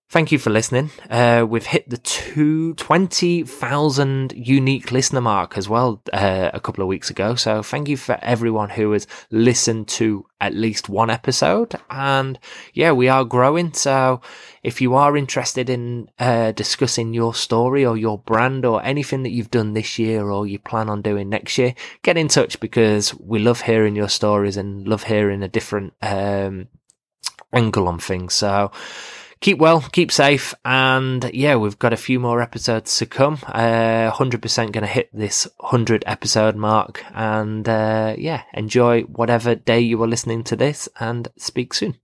thank 0.08 0.32
you 0.32 0.38
for 0.38 0.50
listening. 0.50 0.90
Uh, 1.10 1.44
we've 1.48 1.66
hit 1.66 1.88
the 1.88 1.98
two 1.98 2.74
twenty 2.74 3.42
thousand 3.42 4.32
unique 4.32 4.90
listener 4.92 5.20
mark 5.20 5.58
as 5.58 5.68
well, 5.68 6.02
uh, 6.12 6.50
a 6.52 6.60
couple 6.60 6.82
of 6.82 6.88
weeks 6.88 7.10
ago. 7.10 7.34
So 7.34 7.62
thank 7.62 7.88
you 7.88 7.96
for 7.96 8.18
everyone 8.22 8.70
who 8.70 8.92
has 8.92 9.06
listened 9.30 9.88
to 9.88 10.26
at 10.40 10.54
least 10.54 10.88
one 10.88 11.10
episode. 11.10 11.74
And 11.90 12.38
yeah, 12.74 12.92
we 12.92 13.08
are 13.08 13.24
growing. 13.24 13.72
So 13.72 14.20
if 14.62 14.80
you 14.80 14.94
are 14.94 15.16
interested 15.16 15.70
in, 15.70 16.10
uh, 16.18 16.52
discussing 16.52 17.14
your 17.14 17.34
story 17.34 17.84
or 17.86 17.96
your 17.96 18.18
brand 18.18 18.64
or 18.64 18.82
anything 18.82 19.22
that 19.22 19.30
you've 19.30 19.50
done 19.50 19.72
this 19.72 19.98
year 19.98 20.28
or 20.28 20.46
you 20.46 20.58
plan 20.58 20.88
on 20.88 21.02
doing 21.02 21.28
next 21.28 21.56
year, 21.56 21.74
get 22.02 22.16
in 22.16 22.28
touch 22.28 22.60
because 22.60 23.14
we 23.18 23.38
love 23.38 23.62
hearing 23.62 23.96
your 23.96 24.08
stories 24.08 24.56
and 24.56 24.86
love 24.86 25.04
hearing 25.04 25.42
a 25.42 25.48
different, 25.48 25.94
um, 26.02 26.68
angle 27.52 27.88
on 27.88 27.98
things. 27.98 28.34
So, 28.34 28.70
keep 29.40 29.58
well, 29.58 29.80
keep 29.80 30.10
safe, 30.12 30.54
and 30.64 31.30
yeah, 31.32 31.56
we've 31.56 31.78
got 31.78 31.92
a 31.92 31.96
few 31.96 32.20
more 32.20 32.40
episodes 32.40 32.96
to 32.98 33.06
come. 33.06 33.38
Uh, 33.46 34.10
100% 34.10 34.56
going 34.56 34.82
to 34.82 34.86
hit 34.86 35.10
this 35.12 35.48
100 35.58 36.04
episode 36.06 36.56
mark, 36.56 37.04
and 37.14 37.68
uh, 37.68 38.14
yeah, 38.18 38.42
enjoy 38.54 39.02
whatever 39.02 39.54
day 39.54 39.80
you 39.80 40.02
are 40.02 40.08
listening 40.08 40.44
to 40.44 40.56
this, 40.56 40.88
and 41.00 41.28
speak 41.36 41.74
soon. 41.74 41.96